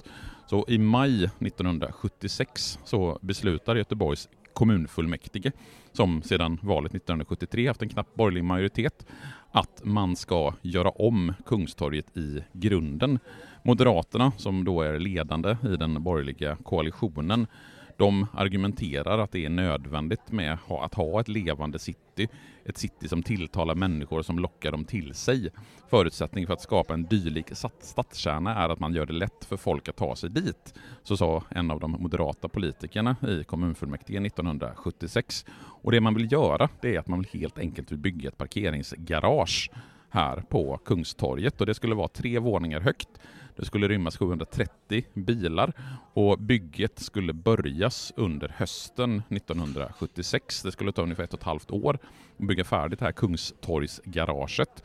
Så 0.47 0.65
i 0.67 0.77
maj 0.77 1.23
1976 1.23 2.79
så 2.83 3.19
beslutar 3.21 3.75
Göteborgs 3.75 4.29
kommunfullmäktige, 4.55 5.51
som 5.91 6.23
sedan 6.23 6.59
valet 6.61 6.95
1973 6.95 7.67
haft 7.67 7.81
en 7.81 7.89
knapp 7.89 8.15
borgerlig 8.15 8.43
majoritet, 8.43 9.05
att 9.51 9.81
man 9.83 10.15
ska 10.15 10.53
göra 10.61 10.89
om 10.89 11.33
Kungstorget 11.45 12.17
i 12.17 12.43
grunden. 12.53 13.19
Moderaterna, 13.63 14.31
som 14.37 14.63
då 14.63 14.81
är 14.81 14.99
ledande 14.99 15.57
i 15.63 15.77
den 15.77 16.03
borgerliga 16.03 16.55
koalitionen, 16.55 17.47
de 17.97 18.27
argumenterar 18.33 19.19
att 19.19 19.31
det 19.31 19.45
är 19.45 19.49
nödvändigt 19.49 20.31
med 20.31 20.57
att 20.67 20.93
ha 20.93 21.19
ett 21.19 21.27
levande 21.27 21.79
city, 21.79 22.27
ett 22.65 22.77
city 22.77 23.07
som 23.07 23.23
tilltalar 23.23 23.75
människor 23.75 24.21
som 24.21 24.39
lockar 24.39 24.71
dem 24.71 24.85
till 24.85 25.13
sig. 25.13 25.49
Förutsättningen 25.89 26.47
för 26.47 26.53
att 26.53 26.61
skapa 26.61 26.93
en 26.93 27.05
dylik 27.05 27.45
stadskärna 27.79 28.55
är 28.55 28.69
att 28.69 28.79
man 28.79 28.93
gör 28.93 29.05
det 29.05 29.13
lätt 29.13 29.45
för 29.45 29.57
folk 29.57 29.89
att 29.89 29.95
ta 29.95 30.15
sig 30.15 30.29
dit, 30.29 30.73
så 31.03 31.17
sa 31.17 31.43
en 31.49 31.71
av 31.71 31.79
de 31.79 31.91
moderata 31.91 32.49
politikerna 32.49 33.15
i 33.27 33.43
kommunfullmäktige 33.43 34.25
1976. 34.25 35.45
Och 35.81 35.91
det 35.91 36.01
man 36.01 36.13
vill 36.13 36.31
göra, 36.31 36.69
det 36.81 36.95
är 36.95 36.99
att 36.99 37.07
man 37.07 37.25
helt 37.33 37.59
enkelt 37.59 37.91
vill 37.91 37.99
bygga 37.99 38.29
ett 38.29 38.37
parkeringsgarage 38.37 39.71
här 40.09 40.43
på 40.49 40.77
Kungstorget 40.85 41.61
och 41.61 41.67
det 41.67 41.73
skulle 41.73 41.95
vara 41.95 42.07
tre 42.07 42.39
våningar 42.39 42.79
högt 42.79 43.09
det 43.55 43.65
skulle 43.65 43.87
rymmas 43.87 44.17
730 44.17 45.05
bilar 45.13 45.73
och 46.13 46.39
bygget 46.39 46.99
skulle 46.99 47.33
börjas 47.33 48.13
under 48.15 48.53
hösten 48.57 49.23
1976. 49.29 50.61
Det 50.61 50.71
skulle 50.71 50.91
ta 50.91 51.01
ungefär 51.01 51.23
ett 51.23 51.33
och 51.33 51.39
ett 51.39 51.45
halvt 51.45 51.71
år 51.71 51.99
att 52.37 52.47
bygga 52.47 52.63
färdigt 52.63 52.99
det 52.99 53.05
här 53.05 53.11
Kungstorgsgaraget. 53.11 54.83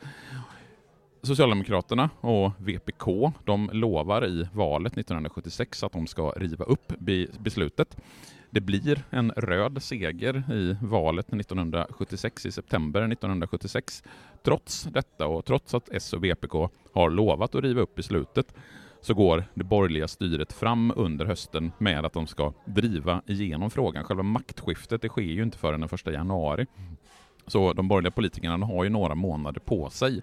Socialdemokraterna 1.23 2.09
och 2.21 2.51
VPK 2.57 3.31
de 3.45 3.69
lovar 3.73 4.27
i 4.27 4.47
valet 4.53 4.93
1976 4.97 5.83
att 5.83 5.91
de 5.91 6.07
ska 6.07 6.29
riva 6.29 6.65
upp 6.65 6.93
beslutet. 7.39 7.97
Det 8.53 8.61
blir 8.61 9.03
en 9.09 9.31
röd 9.31 9.83
seger 9.83 10.51
i 10.53 10.77
valet 10.81 11.33
1976 11.33 12.45
i 12.45 12.51
september 12.51 13.01
1976. 13.01 14.03
Trots 14.43 14.83
detta 14.83 15.27
och 15.27 15.45
trots 15.45 15.73
att 15.73 15.89
S 15.89 16.13
och 16.13 16.23
VPK 16.23 16.69
har 16.93 17.09
lovat 17.09 17.55
att 17.55 17.63
riva 17.63 17.81
upp 17.81 17.95
beslutet 17.95 18.53
så 19.01 19.13
går 19.13 19.43
det 19.53 19.63
borgerliga 19.63 20.07
styret 20.07 20.53
fram 20.53 20.93
under 20.95 21.25
hösten 21.25 21.71
med 21.77 22.05
att 22.05 22.13
de 22.13 22.27
ska 22.27 22.53
driva 22.65 23.21
igenom 23.27 23.71
frågan. 23.71 24.03
Själva 24.03 24.23
maktskiftet 24.23 25.01
det 25.01 25.09
sker 25.09 25.21
ju 25.21 25.43
inte 25.43 25.57
förrän 25.57 25.81
den 25.81 25.89
1 25.93 26.05
januari. 26.05 26.65
Så 27.47 27.73
de 27.73 27.87
borgerliga 27.87 28.11
politikerna 28.11 28.65
har 28.65 28.83
ju 28.83 28.89
några 28.89 29.15
månader 29.15 29.59
på 29.59 29.89
sig. 29.89 30.21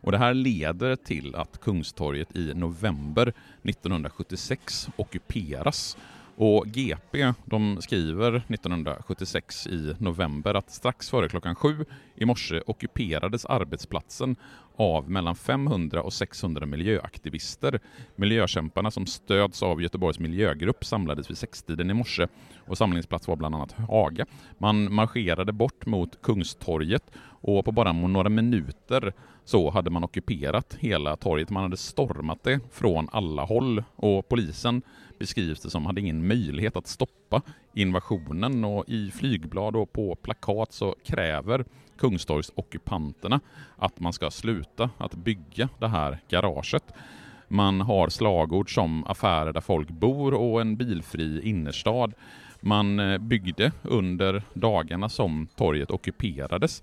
Och 0.00 0.12
Det 0.12 0.18
här 0.18 0.34
leder 0.34 0.96
till 0.96 1.34
att 1.34 1.60
Kungstorget 1.60 2.36
i 2.36 2.54
november 2.54 3.32
1976 3.62 4.88
ockuperas 4.96 5.96
och 6.42 6.66
GP 6.66 7.32
de 7.44 7.82
skriver 7.82 8.36
1976 8.48 9.66
i 9.66 9.94
november 9.98 10.54
att 10.54 10.70
strax 10.70 11.10
före 11.10 11.28
klockan 11.28 11.54
sju 11.54 11.84
i 12.14 12.24
morse 12.24 12.60
ockuperades 12.66 13.44
arbetsplatsen 13.44 14.36
av 14.76 15.10
mellan 15.10 15.36
500 15.36 16.02
och 16.02 16.12
600 16.12 16.66
miljöaktivister. 16.66 17.80
Miljökämparna 18.16 18.90
som 18.90 19.06
stöds 19.06 19.62
av 19.62 19.82
Göteborgs 19.82 20.18
miljögrupp 20.18 20.84
samlades 20.84 21.30
vid 21.30 21.38
sextiden 21.38 21.90
i 21.90 21.94
morse 21.94 22.26
och 22.66 22.78
samlingsplats 22.78 23.28
var 23.28 23.36
bland 23.36 23.54
annat 23.54 23.72
Haga. 23.72 24.26
Man 24.58 24.94
marscherade 24.94 25.52
bort 25.52 25.86
mot 25.86 26.22
Kungstorget 26.22 27.10
och 27.24 27.64
på 27.64 27.72
bara 27.72 27.92
några 27.92 28.28
minuter 28.28 29.12
så 29.44 29.70
hade 29.70 29.90
man 29.90 30.04
ockuperat 30.04 30.76
hela 30.80 31.16
torget. 31.16 31.50
Man 31.50 31.62
hade 31.62 31.76
stormat 31.76 32.42
det 32.42 32.60
från 32.70 33.08
alla 33.12 33.44
håll 33.44 33.84
och 33.96 34.28
polisen 34.28 34.82
beskrivs 35.22 35.60
det 35.60 35.70
som 35.70 35.86
hade 35.86 36.00
ingen 36.00 36.26
möjlighet 36.26 36.76
att 36.76 36.86
stoppa 36.86 37.42
invasionen 37.74 38.64
och 38.64 38.84
i 38.88 39.10
flygblad 39.10 39.76
och 39.76 39.92
på 39.92 40.14
plakat 40.14 40.72
så 40.72 40.94
kräver 41.04 41.64
Kungstorgsockupanterna 41.98 43.40
att 43.76 44.00
man 44.00 44.12
ska 44.12 44.30
sluta 44.30 44.90
att 44.98 45.14
bygga 45.14 45.68
det 45.78 45.88
här 45.88 46.18
garaget. 46.28 46.84
Man 47.48 47.80
har 47.80 48.08
slagord 48.08 48.74
som 48.74 49.04
affärer 49.04 49.52
där 49.52 49.60
folk 49.60 49.88
bor 49.90 50.34
och 50.34 50.60
en 50.60 50.76
bilfri 50.76 51.48
innerstad. 51.48 52.14
Man 52.60 52.98
eh, 52.98 53.18
byggde 53.18 53.72
under 53.82 54.42
dagarna 54.54 55.08
som 55.08 55.46
torget 55.56 55.90
ockuperades 55.90 56.82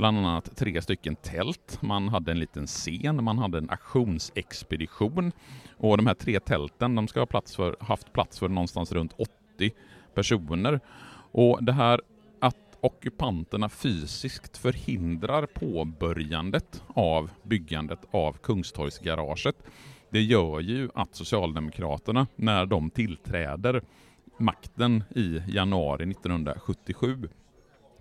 bland 0.00 0.18
annat 0.18 0.56
tre 0.56 0.82
stycken 0.82 1.16
tält, 1.16 1.78
man 1.82 2.08
hade 2.08 2.30
en 2.30 2.38
liten 2.38 2.66
scen, 2.66 3.24
man 3.24 3.38
hade 3.38 3.58
en 3.58 3.70
aktionsexpedition 3.70 5.32
och 5.76 5.96
de 5.96 6.06
här 6.06 6.14
tre 6.14 6.40
tälten 6.40 6.94
de 6.94 7.08
ska 7.08 7.20
ha 7.20 7.26
plats 7.26 7.56
för, 7.56 7.76
haft 7.80 8.12
plats 8.12 8.38
för 8.38 8.48
någonstans 8.48 8.92
runt 8.92 9.12
80 9.56 9.70
personer. 10.14 10.80
Och 11.32 11.64
det 11.64 11.72
här 11.72 12.00
att 12.38 12.78
ockupanterna 12.80 13.68
fysiskt 13.68 14.56
förhindrar 14.56 15.46
påbörjandet 15.46 16.82
av 16.88 17.30
byggandet 17.42 18.00
av 18.10 18.32
Kungstorgsgaraget, 18.32 19.56
det 20.10 20.22
gör 20.22 20.60
ju 20.60 20.88
att 20.94 21.14
Socialdemokraterna, 21.14 22.26
när 22.36 22.66
de 22.66 22.90
tillträder 22.90 23.82
makten 24.38 25.04
i 25.16 25.42
januari 25.46 26.10
1977, 26.10 27.28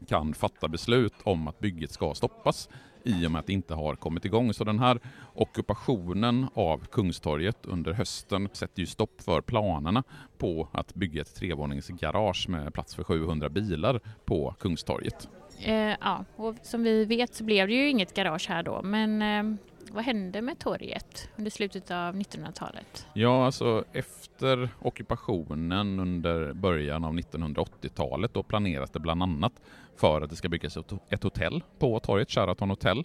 kan 0.08 0.34
fatta 0.34 0.68
beslut 0.68 1.14
om 1.24 1.48
att 1.48 1.60
bygget 1.60 1.92
ska 1.92 2.14
stoppas 2.14 2.70
i 3.04 3.28
och 3.28 3.32
med 3.32 3.40
att 3.40 3.48
det 3.48 3.54
inte 3.54 3.74
har 3.74 3.96
kommit 3.96 4.26
igång. 4.26 4.54
Så 4.54 4.64
den 4.64 4.80
här 4.80 5.00
ockupationen 5.34 6.48
av 6.54 6.86
Kungstorget 6.86 7.66
under 7.66 7.94
hösten 7.94 8.50
sätter 8.54 8.80
ju 8.80 8.86
stopp 8.86 9.22
för 9.22 9.42
planerna 9.42 10.04
på 10.38 10.68
att 10.72 10.94
bygga 10.94 11.22
ett 11.22 11.36
trevåningsgarage 11.36 12.50
med 12.50 12.74
plats 12.74 12.96
för 12.96 13.04
700 13.04 13.50
bilar 13.50 14.00
på 14.26 14.56
Kungstorget. 14.60 15.30
Eh, 15.60 15.96
ja, 16.02 16.26
och 16.36 16.56
som 16.62 16.84
vi 16.84 17.06
vet 17.06 17.36
så 17.36 17.44
blev 17.44 17.68
det 17.68 17.74
ju 17.74 17.90
inget 17.90 18.14
garage 18.14 18.50
här 18.50 18.64
då, 18.64 18.82
men 18.84 19.22
eh, 19.22 19.60
vad 19.92 20.04
hände 20.04 20.42
med 20.42 20.60
torget 20.60 21.30
under 21.36 21.52
slutet 21.52 21.92
av 21.92 22.16
1900-talet? 22.16 23.08
Ja, 23.14 23.46
alltså 23.46 23.84
efter 23.94 24.70
ockupationen 24.80 26.00
under 26.00 26.54
början 26.54 27.06
av 27.06 27.14
1980-talet 27.14 28.34
då 28.34 28.44
planeras 28.44 28.92
det 28.92 29.00
bland 29.00 29.24
annat 29.24 29.54
för 29.96 30.22
att 30.22 30.30
det 30.30 30.36
ska 30.36 30.50
byggas 30.50 30.78
ett 31.10 31.24
hotell 31.24 31.64
på 31.80 32.00
torget, 32.00 32.32
Sheraton 32.32 32.70
Hotel. 32.70 33.04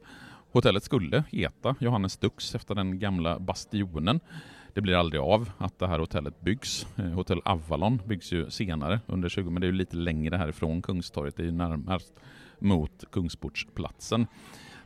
Hotellet 0.53 0.85
skulle 0.85 1.25
heta 1.31 1.75
Johannes 1.81 2.16
Dux 2.16 2.55
efter 2.55 2.75
den 2.75 2.99
gamla 2.99 3.38
bastionen. 3.38 4.20
Det 4.75 4.81
blir 4.81 4.94
aldrig 4.94 5.23
av 5.23 5.51
att 5.59 5.79
det 5.79 5.87
här 5.87 5.99
hotellet 5.99 6.40
byggs. 6.40 6.87
Eh, 6.97 7.05
hotell 7.05 7.40
Avalon 7.44 8.01
byggs 8.07 8.33
ju 8.33 8.51
senare 8.51 9.01
under 9.07 9.29
20, 9.29 9.51
men 9.51 9.61
det 9.61 9.64
är 9.64 9.70
ju 9.70 9.79
lite 9.79 9.97
längre 9.97 10.37
härifrån 10.37 10.83
Kungstorget. 10.83 11.37
Det 11.37 11.42
är 11.42 11.47
ju 11.47 11.53
närmast 11.53 12.14
mot 12.59 13.05
Kungsportsplatsen. 13.11 14.27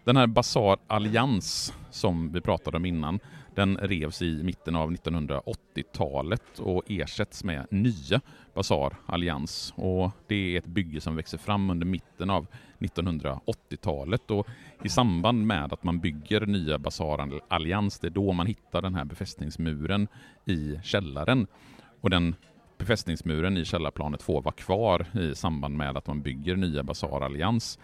Den 0.08 0.16
här 0.16 0.26
Basar 0.26 0.78
Allians 0.86 1.74
som 1.90 2.32
vi 2.32 2.40
pratade 2.40 2.76
om 2.76 2.84
innan, 2.84 3.20
den 3.54 3.76
revs 3.76 4.22
i 4.22 4.42
mitten 4.42 4.76
av 4.76 4.92
1980-talet 4.92 6.58
och 6.58 6.82
ersätts 6.86 7.44
med 7.44 7.66
nya 7.70 8.20
Basar 8.54 8.96
Allians. 9.06 9.72
Och 9.76 10.10
det 10.26 10.34
är 10.34 10.58
ett 10.58 10.66
bygge 10.66 11.00
som 11.00 11.16
växer 11.16 11.38
fram 11.38 11.70
under 11.70 11.86
mitten 11.86 12.30
av 12.30 12.46
1980-talet 12.78 14.30
och 14.30 14.48
i 14.84 14.88
samband 14.88 15.46
med 15.46 15.72
att 15.72 15.84
man 15.84 16.00
bygger 16.00 16.46
nya 16.46 16.78
Basar 16.78 17.40
Allians, 17.48 17.98
det 17.98 18.08
är 18.08 18.10
då 18.10 18.32
man 18.32 18.46
hittar 18.46 18.82
den 18.82 18.94
här 18.94 19.04
befästningsmuren 19.04 20.08
i 20.44 20.78
källaren. 20.82 21.46
Och 22.00 22.10
den 22.10 22.34
befästningsmuren 22.78 23.56
i 23.56 23.64
källarplanet 23.64 24.22
får 24.22 24.42
vara 24.42 24.54
kvar 24.54 25.06
i 25.20 25.34
samband 25.34 25.76
med 25.76 25.96
att 25.96 26.06
man 26.06 26.22
bygger 26.22 26.56
nya 26.56 26.82
Basar 26.82 27.20
Allians. 27.20 27.78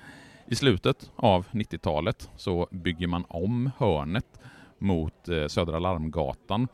I 0.46 0.54
slutet 0.54 1.10
av 1.16 1.46
90-talet 1.46 2.30
så 2.36 2.68
bygger 2.70 3.06
man 3.06 3.24
om 3.28 3.70
hörnet 3.78 4.40
mot 4.78 5.28
eh, 5.28 5.46
Södra 5.46 5.78
Larmgatan 5.78 6.68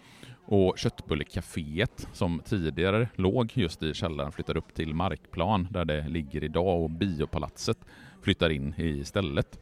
och 0.45 0.79
Köttbullecaféet 0.79 2.09
som 2.13 2.43
tidigare 2.45 3.09
låg 3.15 3.53
just 3.55 3.83
i 3.83 3.95
källaren 3.95 4.33
flyttar 4.33 4.57
upp 4.57 4.75
till 4.75 4.95
markplan 4.95 5.69
där 5.71 5.85
det 5.85 6.09
ligger 6.09 6.45
idag 6.45 6.83
och 6.83 6.91
Biopalatset 6.91 7.79
flyttar 8.23 8.51
in 8.51 8.75
istället. 8.79 9.59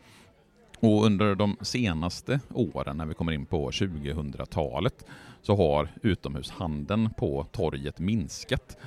Och 0.81 1.05
under 1.05 1.35
de 1.35 1.57
senaste 1.61 2.41
åren, 2.55 2.97
när 2.97 3.07
vi 3.07 3.15
kommer 3.15 3.33
in 3.33 3.47
på 3.47 3.71
2000-talet, 3.71 5.07
så 5.43 5.57
har 5.57 5.89
utomhushandeln 6.03 7.11
på 7.17 7.47
torget 7.53 7.99
minskat. 7.99 8.79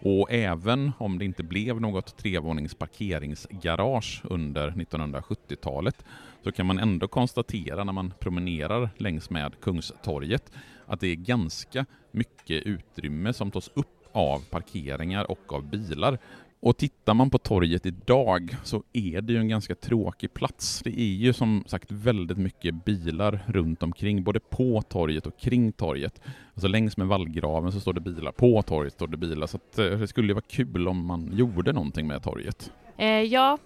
Och 0.00 0.32
även 0.32 0.92
om 0.98 1.18
det 1.18 1.24
inte 1.24 1.42
blev 1.42 1.80
något 1.80 2.16
trevånings 2.16 2.74
parkeringsgarage 2.74 4.22
under 4.24 4.70
1970-talet 4.70 6.04
så 6.44 6.52
kan 6.52 6.66
man 6.66 6.78
ändå 6.78 7.08
konstatera 7.08 7.84
när 7.84 7.92
man 7.92 8.12
promenerar 8.20 8.90
längs 8.96 9.30
med 9.30 9.60
Kungstorget 9.60 10.52
att 10.86 11.00
det 11.00 11.08
är 11.08 11.14
ganska 11.14 11.86
mycket 12.10 12.62
utrymme 12.62 13.32
som 13.32 13.50
tas 13.50 13.70
upp 13.74 13.98
av 14.12 14.44
parkeringar 14.50 15.30
och 15.30 15.52
av 15.52 15.64
bilar. 15.70 16.18
Och 16.60 16.76
tittar 16.76 17.14
man 17.14 17.30
på 17.30 17.38
torget 17.38 17.86
idag 17.86 18.56
så 18.64 18.82
är 18.92 19.20
det 19.20 19.32
ju 19.32 19.38
en 19.38 19.48
ganska 19.48 19.74
tråkig 19.74 20.34
plats. 20.34 20.80
Det 20.84 21.00
är 21.00 21.14
ju 21.14 21.32
som 21.32 21.64
sagt 21.66 21.92
väldigt 21.92 22.38
mycket 22.38 22.84
bilar 22.84 23.40
runt 23.46 23.82
omkring, 23.82 24.24
både 24.24 24.40
på 24.40 24.82
torget 24.82 25.26
och 25.26 25.38
kring 25.38 25.72
torget. 25.72 26.20
Alltså 26.54 26.68
längs 26.68 26.96
med 26.96 27.06
vallgraven 27.06 27.72
så 27.72 27.80
står 27.80 27.92
det 27.92 28.00
bilar, 28.00 28.32
på 28.32 28.62
torget 28.62 28.92
står 28.92 29.06
det 29.06 29.16
bilar, 29.16 29.46
så 29.46 29.56
att, 29.56 29.78
eh, 29.78 29.84
det 29.84 30.06
skulle 30.08 30.28
ju 30.28 30.34
vara 30.34 30.44
kul 30.48 30.88
om 30.88 31.06
man 31.06 31.30
gjorde 31.32 31.72
någonting 31.72 32.06
med 32.06 32.22
torget. 32.22 32.72
Eh, 32.96 33.08
ja, 33.08 33.58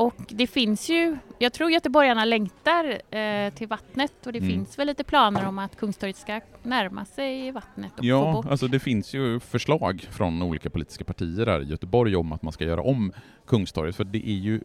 och 0.00 0.14
det 0.28 0.46
finns 0.46 0.88
ju, 0.88 1.16
jag 1.38 1.52
tror 1.52 1.70
göteborgarna 1.70 2.24
längtar 2.24 3.14
eh, 3.16 3.52
till 3.52 3.68
vattnet 3.68 4.26
och 4.26 4.32
det 4.32 4.38
mm. 4.38 4.50
finns 4.50 4.78
väl 4.78 4.86
lite 4.86 5.04
planer 5.04 5.48
om 5.48 5.58
att 5.58 5.76
Kungstorget 5.76 6.16
ska 6.16 6.40
närma 6.62 7.04
sig 7.04 7.50
vattnet. 7.50 7.98
Och 7.98 8.04
ja, 8.04 8.24
få 8.24 8.32
bort. 8.32 8.46
alltså 8.46 8.68
det 8.68 8.78
finns 8.78 9.14
ju 9.14 9.40
förslag 9.40 10.06
från 10.10 10.42
olika 10.42 10.70
politiska 10.70 11.04
partier 11.04 11.46
här 11.46 11.62
i 11.62 11.64
Göteborg 11.64 12.16
om 12.16 12.32
att 12.32 12.42
man 12.42 12.52
ska 12.52 12.64
göra 12.64 12.82
om 12.82 13.12
Kungstorget, 13.46 13.96
för 13.96 14.04
det 14.04 14.28
är 14.28 14.38
ju 14.38 14.60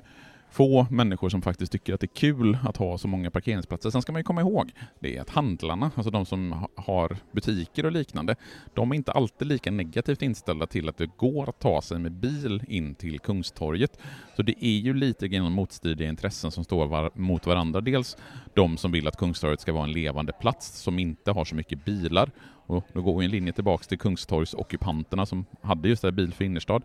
få 0.56 0.88
människor 0.90 1.30
som 1.30 1.42
faktiskt 1.42 1.72
tycker 1.72 1.94
att 1.94 2.00
det 2.00 2.06
är 2.06 2.16
kul 2.16 2.58
att 2.64 2.78
ha 2.78 2.98
så 2.98 3.08
många 3.08 3.32
parkeringsplatser. 3.32 3.90
Sen 3.90 4.02
ska 4.02 4.12
man 4.12 4.20
ju 4.20 4.24
komma 4.24 4.42
ihåg 4.42 4.72
det 5.00 5.18
är 5.18 5.22
att 5.22 5.30
handlarna, 5.30 5.92
alltså 5.96 6.12
de 6.12 6.26
som 6.26 6.68
har 6.76 7.18
butiker 7.32 7.86
och 7.86 7.92
liknande, 7.92 8.36
de 8.74 8.92
är 8.92 8.96
inte 8.96 9.12
alltid 9.12 9.48
lika 9.48 9.72
negativt 9.72 10.22
inställda 10.22 10.68
till 10.68 10.90
att 10.90 10.98
det 10.98 11.18
går 11.18 11.50
att 11.50 11.60
ta 11.60 11.82
sig 11.82 12.00
med 12.00 12.12
bil 12.12 12.64
in 12.68 12.96
till 12.96 13.20
Kungstorget. 13.20 14.00
Så 14.36 14.42
det 14.42 14.66
är 14.66 14.78
ju 14.78 14.94
lite 14.94 15.28
grann 15.28 15.52
motstridiga 15.52 16.10
intressen 16.10 16.52
som 16.52 16.64
står 16.64 16.88
var 16.88 17.12
mot 17.14 17.48
varandra. 17.48 17.82
Dels 17.82 18.18
de 18.54 18.78
som 18.78 18.92
vill 18.92 19.08
att 19.08 19.18
Kungstorget 19.18 19.62
ska 19.62 19.74
vara 19.74 19.84
en 19.84 19.92
levande 19.92 20.34
plats 20.34 20.82
som 20.82 21.00
inte 21.00 21.32
har 21.32 21.46
så 21.46 21.56
mycket 21.56 21.86
bilar 21.86 22.32
och 22.68 22.88
då 22.94 23.02
går 23.02 23.20
vi 23.20 23.26
en 23.26 23.32
linje 23.32 23.54
tillbaks 23.54 23.88
till 23.88 24.00
Kungstorgsockupanterna 24.00 25.26
som 25.26 25.46
hade 25.62 25.90
just 25.90 26.02
det 26.02 26.08
här 26.08 26.14
Bil 26.14 26.34
för 26.34 26.46
innerstad. 26.46 26.84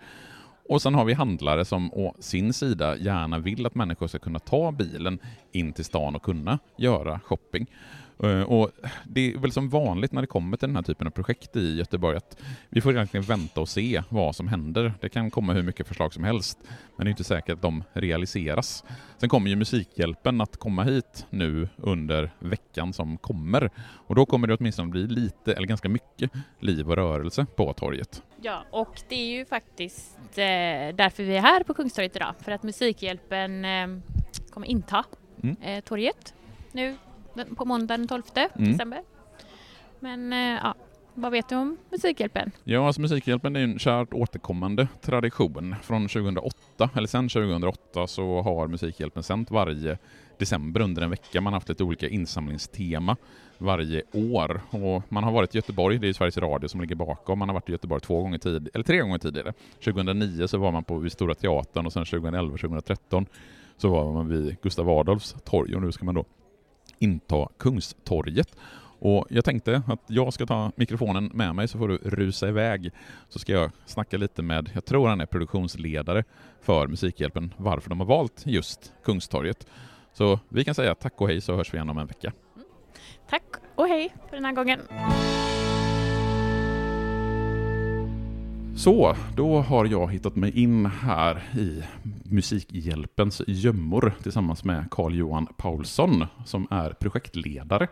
Och 0.70 0.82
sen 0.82 0.94
har 0.94 1.04
vi 1.04 1.14
handlare 1.14 1.64
som 1.64 1.92
å 1.92 2.14
sin 2.18 2.52
sida 2.52 2.96
gärna 2.96 3.38
vill 3.38 3.66
att 3.66 3.74
människor 3.74 4.06
ska 4.06 4.18
kunna 4.18 4.38
ta 4.38 4.72
bilen 4.72 5.18
in 5.52 5.72
till 5.72 5.84
stan 5.84 6.16
och 6.16 6.22
kunna 6.22 6.58
göra 6.76 7.20
shopping. 7.20 7.66
Eh, 8.22 8.42
och 8.42 8.70
det 9.04 9.32
är 9.32 9.38
väl 9.38 9.52
som 9.52 9.68
vanligt 9.68 10.12
när 10.12 10.20
det 10.20 10.26
kommer 10.26 10.56
till 10.56 10.68
den 10.68 10.76
här 10.76 10.82
typen 10.82 11.06
av 11.06 11.10
projekt 11.10 11.56
i 11.56 11.76
Göteborg 11.76 12.16
att 12.16 12.42
vi 12.68 12.80
får 12.80 12.92
egentligen 12.92 13.24
vänta 13.24 13.60
och 13.60 13.68
se 13.68 14.02
vad 14.08 14.36
som 14.36 14.48
händer. 14.48 14.94
Det 15.00 15.08
kan 15.08 15.30
komma 15.30 15.52
hur 15.52 15.62
mycket 15.62 15.88
förslag 15.88 16.14
som 16.14 16.24
helst, 16.24 16.58
men 16.96 17.04
det 17.04 17.08
är 17.08 17.10
inte 17.10 17.24
säkert 17.24 17.54
att 17.54 17.62
de 17.62 17.84
realiseras. 17.92 18.84
Sen 19.18 19.28
kommer 19.28 19.50
ju 19.50 19.56
Musikhjälpen 19.56 20.40
att 20.40 20.56
komma 20.56 20.82
hit 20.82 21.26
nu 21.30 21.68
under 21.76 22.30
veckan 22.38 22.92
som 22.92 23.18
kommer 23.18 23.70
och 23.78 24.14
då 24.14 24.26
kommer 24.26 24.46
det 24.46 24.54
åtminstone 24.54 24.90
bli 24.90 25.06
lite, 25.06 25.52
eller 25.52 25.66
ganska 25.66 25.88
mycket, 25.88 26.30
liv 26.60 26.90
och 26.90 26.96
rörelse 26.96 27.46
på 27.56 27.72
torget. 27.72 28.22
Ja, 28.42 28.64
och 28.70 29.02
det 29.08 29.14
är 29.14 29.38
ju 29.38 29.44
faktiskt 29.44 30.18
eh, 30.18 30.94
därför 30.94 31.22
vi 31.22 31.36
är 31.36 31.40
här 31.40 31.62
på 31.62 31.74
Kungstorget 31.74 32.16
idag, 32.16 32.34
för 32.40 32.52
att 32.52 32.62
Musikhjälpen 32.62 33.64
eh, 33.64 33.86
kommer 34.50 34.66
inta 34.66 35.04
mm. 35.42 35.82
torget 35.82 36.34
nu 36.72 36.96
på 37.56 37.64
måndag 37.64 37.96
den 37.96 38.08
12 38.08 38.22
mm. 38.34 38.72
december. 38.72 39.02
Men 40.00 40.32
eh, 40.32 40.58
ja, 40.62 40.74
vad 41.14 41.32
vet 41.32 41.48
du 41.48 41.56
om 41.56 41.76
Musikhjälpen? 41.90 42.50
Ja, 42.64 42.86
alltså 42.86 43.00
Musikhjälpen 43.00 43.56
är 43.56 43.60
en 43.60 43.78
kärt 43.78 44.14
återkommande 44.14 44.88
tradition. 45.00 45.74
Från 45.82 46.08
2008, 46.08 46.90
eller 46.94 47.06
sedan 47.06 47.28
2008, 47.28 48.06
så 48.06 48.42
har 48.42 48.68
Musikhjälpen 48.68 49.22
sänt 49.22 49.50
varje 49.50 49.98
december 50.38 50.80
under 50.80 51.02
en 51.02 51.10
vecka. 51.10 51.40
Man 51.40 51.52
har 51.52 51.56
haft 51.56 51.68
lite 51.68 51.84
olika 51.84 52.08
insamlingstema 52.08 53.16
varje 53.58 54.02
år. 54.12 54.60
Och 54.70 55.02
man 55.08 55.24
har 55.24 55.32
varit 55.32 55.54
i 55.54 55.58
Göteborg, 55.58 55.98
det 55.98 56.08
är 56.08 56.12
Sveriges 56.12 56.38
Radio 56.38 56.68
som 56.68 56.80
ligger 56.80 56.94
bakom. 56.94 57.38
Man 57.38 57.48
har 57.48 57.54
varit 57.54 57.68
i 57.68 57.72
Göteborg 57.72 58.00
två 58.00 58.22
gånger 58.22 58.38
tid, 58.38 58.68
eller 58.74 58.84
tre 58.84 59.00
gånger 59.00 59.18
tidigare. 59.18 59.52
2009 59.84 60.46
så 60.46 60.58
var 60.58 60.72
man 60.72 60.84
på 60.84 61.10
Stora 61.10 61.34
Teatern 61.34 61.86
och 61.86 61.92
sen 61.92 62.04
2011 62.04 62.50
2013 62.50 63.26
så 63.76 63.88
var 63.88 64.12
man 64.12 64.28
vid 64.28 64.56
Gustav 64.62 64.90
Adolfs 64.90 65.36
torg 65.44 65.74
och 65.74 65.82
nu 65.82 65.92
ska 65.92 66.04
man 66.04 66.14
då 66.14 66.24
inta 67.00 67.48
Kungstorget. 67.58 68.56
Och 69.00 69.26
jag 69.30 69.44
tänkte 69.44 69.82
att 69.86 70.00
jag 70.06 70.32
ska 70.32 70.46
ta 70.46 70.72
mikrofonen 70.76 71.30
med 71.34 71.54
mig 71.54 71.68
så 71.68 71.78
får 71.78 71.88
du 71.88 71.96
rusa 71.96 72.48
iväg. 72.48 72.90
Så 73.28 73.38
ska 73.38 73.52
jag 73.52 73.70
snacka 73.86 74.16
lite 74.16 74.42
med, 74.42 74.70
jag 74.74 74.84
tror 74.84 75.08
han 75.08 75.20
är 75.20 75.26
produktionsledare 75.26 76.24
för 76.60 76.86
Musikhjälpen, 76.86 77.54
varför 77.56 77.90
de 77.90 78.00
har 78.00 78.06
valt 78.06 78.42
just 78.46 78.92
Kungstorget. 79.04 79.66
Så 80.12 80.40
vi 80.48 80.64
kan 80.64 80.74
säga 80.74 80.94
tack 80.94 81.20
och 81.20 81.28
hej 81.28 81.40
så 81.40 81.56
hörs 81.56 81.74
vi 81.74 81.76
igen 81.76 81.90
om 81.90 81.98
en 81.98 82.06
vecka. 82.06 82.32
Mm. 82.56 82.66
Tack 83.30 83.44
och 83.74 83.86
hej 83.86 84.14
för 84.28 84.36
den 84.36 84.44
här 84.44 84.52
gången. 84.52 84.80
Så, 88.80 89.16
då 89.36 89.60
har 89.60 89.86
jag 89.86 90.12
hittat 90.12 90.36
mig 90.36 90.58
in 90.58 90.86
här 90.86 91.42
i 91.58 91.82
Musikhjälpens 92.24 93.42
gömmor 93.46 94.12
tillsammans 94.22 94.64
med 94.64 94.84
Carl-Johan 94.90 95.46
Paulsson 95.56 96.26
som 96.46 96.66
är 96.70 96.90
projektledare 96.90 97.88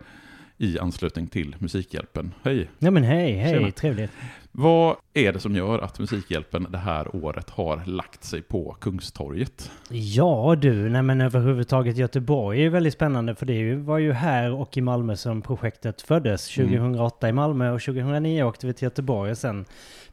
i 0.57 0.79
anslutning 0.79 1.27
till 1.27 1.55
Musikhjälpen. 1.59 2.33
Hej! 2.43 2.69
Ja 2.79 2.91
men 2.91 3.03
hej, 3.03 3.33
hej, 3.33 3.53
Tjena. 3.53 3.71
trevligt. 3.71 4.11
Vad 4.51 4.95
är 5.13 5.33
det 5.33 5.39
som 5.39 5.55
gör 5.55 5.79
att 5.79 5.99
Musikhjälpen 5.99 6.67
det 6.69 6.77
här 6.77 7.15
året 7.15 7.49
har 7.49 7.85
lagt 7.85 8.23
sig 8.23 8.41
på 8.41 8.75
Kungstorget? 8.79 9.71
Ja 9.89 10.55
du, 10.61 10.89
nej 10.89 11.01
men 11.01 11.21
överhuvudtaget 11.21 11.97
Göteborg 11.97 12.65
är 12.65 12.69
väldigt 12.69 12.93
spännande 12.93 13.35
för 13.35 13.45
det 13.45 13.75
var 13.75 13.97
ju 13.97 14.11
här 14.11 14.51
och 14.51 14.77
i 14.77 14.81
Malmö 14.81 15.15
som 15.15 15.41
projektet 15.41 16.01
föddes. 16.01 16.47
2008 16.55 17.27
mm. 17.27 17.35
i 17.35 17.35
Malmö 17.35 17.71
och 17.71 17.81
2009 17.81 18.43
åkte 18.43 18.67
vi 18.67 18.73
till 18.73 18.83
Göteborg 18.83 19.31
och 19.31 19.37
sen 19.37 19.65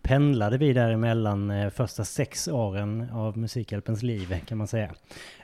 pendlade 0.02 0.58
vi 0.58 0.72
däremellan 0.72 1.50
eh, 1.50 1.70
första 1.70 2.04
sex 2.04 2.48
åren 2.48 3.08
av 3.12 3.38
Musikhjälpens 3.38 4.02
liv 4.02 4.40
kan 4.46 4.58
man 4.58 4.66
säga. 4.66 4.90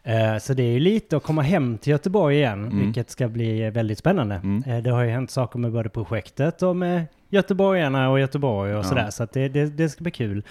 Eh, 0.03 0.39
så 0.39 0.55
det 0.55 0.63
är 0.63 0.73
ju 0.73 0.81
lite 0.81 1.17
att 1.17 1.23
komma 1.23 1.43
hem 1.43 1.79
till 1.79 1.91
Göteborg 1.91 2.37
igen, 2.37 2.65
mm. 2.65 2.79
vilket 2.79 3.11
ska 3.11 3.29
bli 3.29 3.71
väldigt 3.71 3.99
spännande. 3.99 4.35
Mm. 4.35 4.63
Eh, 4.67 4.83
det 4.83 4.91
har 4.91 5.03
ju 5.03 5.11
hänt 5.11 5.31
saker 5.31 5.59
med 5.59 5.73
både 5.73 5.89
projektet 5.89 6.63
och 6.63 6.77
med 6.77 7.07
göteborgarna 7.33 8.11
och 8.11 8.21
Göteborg 8.21 8.75
och 8.77 8.87
sådär, 8.87 9.11
så 9.11 9.23
att 9.23 9.33
det, 9.33 9.49
det, 9.49 9.67
det, 9.67 9.89
ska 9.89 10.03
bli 10.03 10.11
kul. 10.11 10.43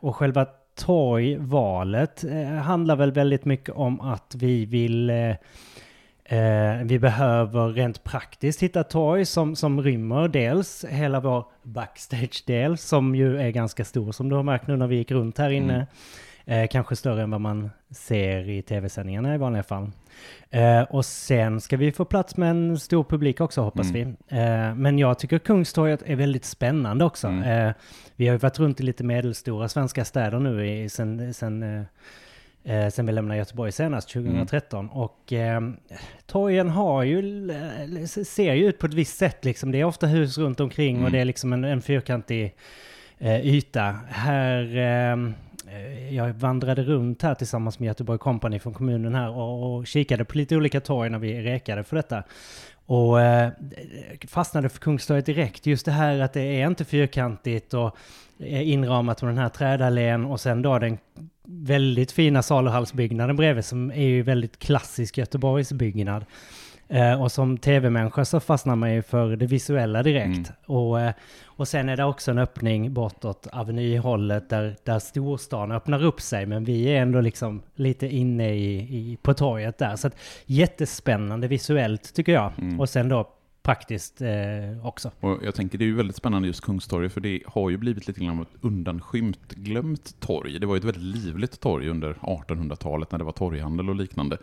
Och 0.00 0.16
själva 0.16 0.46
torgvalet 0.74 2.24
handlar 2.64 2.96
väl 2.96 3.12
väldigt 3.12 3.44
mycket 3.44 3.74
om 3.74 4.00
att 4.00 4.34
vi 4.38 4.66
vill 4.66 5.10
Eh, 6.24 6.84
vi 6.84 6.98
behöver 6.98 7.68
rent 7.68 8.04
praktiskt 8.04 8.62
hitta 8.62 8.84
torg 8.84 9.24
som, 9.24 9.56
som 9.56 9.82
rymmer 9.82 10.28
dels 10.28 10.84
hela 10.88 11.20
vår 11.20 11.44
backstage-del 11.62 12.78
som 12.78 13.14
ju 13.14 13.38
är 13.40 13.50
ganska 13.50 13.84
stor 13.84 14.12
som 14.12 14.28
du 14.28 14.36
har 14.36 14.42
märkt 14.42 14.66
nu 14.66 14.76
när 14.76 14.86
vi 14.86 14.96
gick 14.96 15.10
runt 15.10 15.38
här 15.38 15.50
inne. 15.50 15.86
Mm. 16.44 16.64
Eh, 16.64 16.68
kanske 16.68 16.96
större 16.96 17.22
än 17.22 17.30
vad 17.30 17.40
man 17.40 17.70
ser 17.90 18.48
i 18.48 18.62
tv-sändningarna 18.62 19.34
i 19.34 19.38
vanliga 19.38 19.62
fall. 19.62 19.90
Eh, 20.50 20.82
och 20.82 21.04
sen 21.04 21.60
ska 21.60 21.76
vi 21.76 21.92
få 21.92 22.04
plats 22.04 22.36
med 22.36 22.50
en 22.50 22.78
stor 22.78 23.04
publik 23.04 23.40
också 23.40 23.60
hoppas 23.60 23.90
mm. 23.90 24.16
vi. 24.28 24.36
Eh, 24.36 24.74
men 24.74 24.98
jag 24.98 25.18
tycker 25.18 25.38
Kungstorget 25.38 26.02
är 26.06 26.16
väldigt 26.16 26.44
spännande 26.44 27.04
också. 27.04 27.26
Mm. 27.26 27.68
Eh, 27.68 27.74
vi 28.16 28.26
har 28.26 28.34
ju 28.34 28.38
varit 28.38 28.58
runt 28.58 28.80
i 28.80 28.82
lite 28.82 29.04
medelstora 29.04 29.68
svenska 29.68 30.04
städer 30.04 30.38
nu 30.38 30.66
i, 30.66 30.88
sen, 30.88 31.34
sen 31.34 31.86
Eh, 32.64 32.88
sen 32.88 33.06
vi 33.06 33.12
lämnade 33.12 33.38
Göteborg 33.38 33.72
senast, 33.72 34.08
2013. 34.08 34.88
Och 34.88 35.32
eh, 35.32 35.60
torgen 36.26 36.68
har 36.68 37.02
ju, 37.02 37.50
eh, 37.50 38.04
ser 38.06 38.54
ju 38.54 38.68
ut 38.68 38.78
på 38.78 38.86
ett 38.86 38.94
visst 38.94 39.18
sätt 39.18 39.44
liksom. 39.44 39.72
Det 39.72 39.80
är 39.80 39.84
ofta 39.84 40.06
hus 40.06 40.38
runt 40.38 40.60
omkring 40.60 40.96
Mm. 40.96 41.04
och 41.04 41.10
det 41.10 41.18
är 41.18 41.24
liksom 41.24 41.52
en, 41.52 41.64
en 41.64 41.82
fyrkantig 41.82 42.54
eh, 43.18 43.46
yta. 43.46 43.96
Här, 44.08 44.76
eh, 44.76 45.12
eh, 45.12 45.16
Eh, 45.72 46.14
jag 46.14 46.32
vandrade 46.32 46.82
runt 46.82 47.22
här 47.22 47.34
tillsammans 47.34 47.78
med 47.78 47.86
Göteborg 47.86 48.18
Company 48.18 48.58
från 48.58 48.74
kommunen 48.74 49.14
här 49.14 49.30
och, 49.30 49.76
och 49.76 49.86
kikade 49.86 50.24
på 50.24 50.38
lite 50.38 50.56
olika 50.56 50.80
torg 50.80 51.10
när 51.10 51.18
vi 51.18 51.42
rekade 51.42 51.84
för 51.84 51.96
detta. 51.96 52.22
Och 52.86 53.20
eh, 53.20 53.50
fastnade 54.28 54.68
för 54.68 54.78
Kungstorget 54.78 55.26
direkt. 55.26 55.66
Just 55.66 55.84
det 55.84 55.92
här 55.92 56.20
att 56.20 56.32
det 56.32 56.40
är 56.40 56.66
inte 56.66 56.84
fyrkantigt 56.84 57.74
och 57.74 57.96
är 58.38 58.62
inramat 58.62 59.22
med 59.22 59.30
den 59.30 59.38
här 59.38 59.48
trädallén 59.48 60.24
och 60.24 60.40
sen 60.40 60.62
då 60.62 60.78
den 60.78 60.98
väldigt 61.44 62.12
fina 62.12 62.42
saluhallsbyggnaden 62.42 63.36
bredvid 63.36 63.64
som 63.64 63.90
är 63.90 64.06
ju 64.06 64.22
väldigt 64.22 64.58
klassisk 64.58 65.18
Göteborgsbyggnad. 65.18 66.24
Eh, 66.92 67.22
och 67.22 67.32
som 67.32 67.58
tv-människa 67.58 68.24
så 68.24 68.40
fastnar 68.40 68.76
man 68.76 68.94
ju 68.94 69.02
för 69.02 69.36
det 69.36 69.46
visuella 69.46 70.02
direkt. 70.02 70.52
Och, 70.66 71.00
eh, 71.00 71.12
och 71.44 71.68
sen 71.68 71.88
är 71.88 71.96
det 71.96 72.04
också 72.04 72.30
en 72.30 72.38
öppning 72.38 72.94
bortåt 72.94 73.46
Avenyhållet 73.52 74.50
där, 74.50 74.76
där 74.84 74.98
storstan 74.98 75.72
öppnar 75.72 76.04
upp 76.04 76.20
sig. 76.20 76.46
Men 76.46 76.64
vi 76.64 76.84
är 76.84 77.02
ändå 77.02 77.20
liksom 77.20 77.62
lite 77.74 78.06
inne 78.06 78.54
i, 78.54 78.74
i, 78.74 79.18
på 79.22 79.34
torget 79.34 79.78
där. 79.78 79.96
Så 79.96 80.06
att, 80.06 80.16
jättespännande 80.46 81.48
visuellt 81.48 82.14
tycker 82.14 82.32
jag. 82.32 82.52
Och 82.78 82.88
sen 82.88 83.08
då 83.08 83.28
praktiskt 83.62 84.20
eh, 84.20 84.86
också. 84.86 85.10
Och 85.20 85.38
jag 85.44 85.54
tänker 85.54 85.78
det 85.78 85.84
är 85.84 85.86
ju 85.86 85.96
väldigt 85.96 86.16
spännande 86.16 86.48
just 86.48 86.60
Kungstorget 86.60 87.12
för 87.12 87.20
det 87.20 87.40
har 87.46 87.70
ju 87.70 87.76
blivit 87.76 88.06
lite 88.06 88.20
grann 88.20 88.38
av 88.38 88.42
ett 88.42 88.64
undanskymt, 88.64 89.54
glömt 89.54 90.20
torg. 90.20 90.58
Det 90.58 90.66
var 90.66 90.74
ju 90.74 90.78
ett 90.78 90.84
väldigt 90.84 91.24
livligt 91.24 91.60
torg 91.60 91.88
under 91.88 92.12
1800-talet 92.12 93.12
när 93.12 93.18
det 93.18 93.24
var 93.24 93.32
torghandel 93.32 93.88
och 93.88 93.96
liknande. 93.96 94.38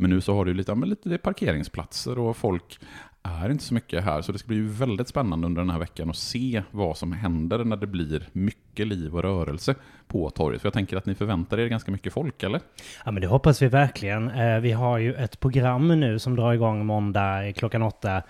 Men 0.00 0.10
nu 0.10 0.20
så 0.20 0.34
har 0.34 0.44
du 0.44 0.54
lite, 0.54 0.74
men 0.74 0.88
lite 0.88 1.08
det 1.08 1.14
är 1.14 1.18
parkeringsplatser 1.18 2.18
och 2.18 2.36
folk 2.36 2.78
är 3.22 3.50
inte 3.50 3.64
så 3.64 3.74
mycket 3.74 4.04
här. 4.04 4.22
Så 4.22 4.32
det 4.32 4.38
ska 4.38 4.48
bli 4.48 4.60
väldigt 4.60 5.08
spännande 5.08 5.46
under 5.46 5.62
den 5.62 5.70
här 5.70 5.78
veckan 5.78 6.10
att 6.10 6.16
se 6.16 6.62
vad 6.70 6.96
som 6.96 7.12
händer 7.12 7.64
när 7.64 7.76
det 7.76 7.86
blir 7.86 8.28
mycket 8.32 8.86
liv 8.86 9.16
och 9.16 9.22
rörelse 9.22 9.74
på 10.06 10.30
torget. 10.30 10.60
För 10.60 10.66
jag 10.66 10.74
tänker 10.74 10.96
att 10.96 11.06
ni 11.06 11.14
förväntar 11.14 11.60
er 11.60 11.66
ganska 11.66 11.92
mycket 11.92 12.12
folk, 12.12 12.42
eller? 12.42 12.60
Ja 13.04 13.10
men 13.10 13.20
det 13.20 13.26
hoppas 13.26 13.62
vi 13.62 13.68
verkligen. 13.68 14.30
Eh, 14.30 14.60
vi 14.60 14.72
har 14.72 14.98
ju 14.98 15.14
ett 15.14 15.40
program 15.40 16.00
nu 16.00 16.18
som 16.18 16.36
drar 16.36 16.52
igång 16.52 16.86
måndag 16.86 17.52
klockan 17.52 17.82
åtta. 17.82 18.22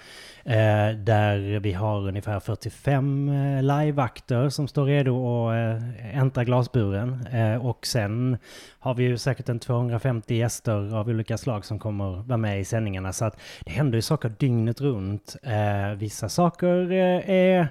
Eh, 0.45 0.97
där 0.99 1.61
vi 1.61 1.73
har 1.73 2.09
ungefär 2.09 2.41
45 2.41 3.29
eh, 3.29 3.63
liveakter 3.63 4.49
som 4.49 4.69
står 4.69 4.85
redo 4.85 5.49
att 5.49 5.55
eh, 5.55 6.19
äntra 6.19 6.45
glasburen. 6.45 7.27
Eh, 7.33 7.67
och 7.67 7.87
sen 7.87 8.37
har 8.79 8.95
vi 8.95 9.05
ju 9.05 9.19
säkert 9.19 9.49
en 9.49 9.59
250 9.59 10.35
gäster 10.35 10.95
av 10.97 11.09
olika 11.09 11.39
slag 11.39 11.65
som 11.65 11.79
kommer 11.79 12.23
vara 12.23 12.37
med 12.37 12.61
i 12.61 12.65
sändningarna. 12.65 13.13
Så 13.13 13.25
att 13.25 13.41
det 13.65 13.71
händer 13.71 13.99
ju 13.99 14.03
saker 14.03 14.33
dygnet 14.39 14.81
runt. 14.81 15.37
Vissa 15.97 16.29
saker 16.29 16.93
är 16.93 17.69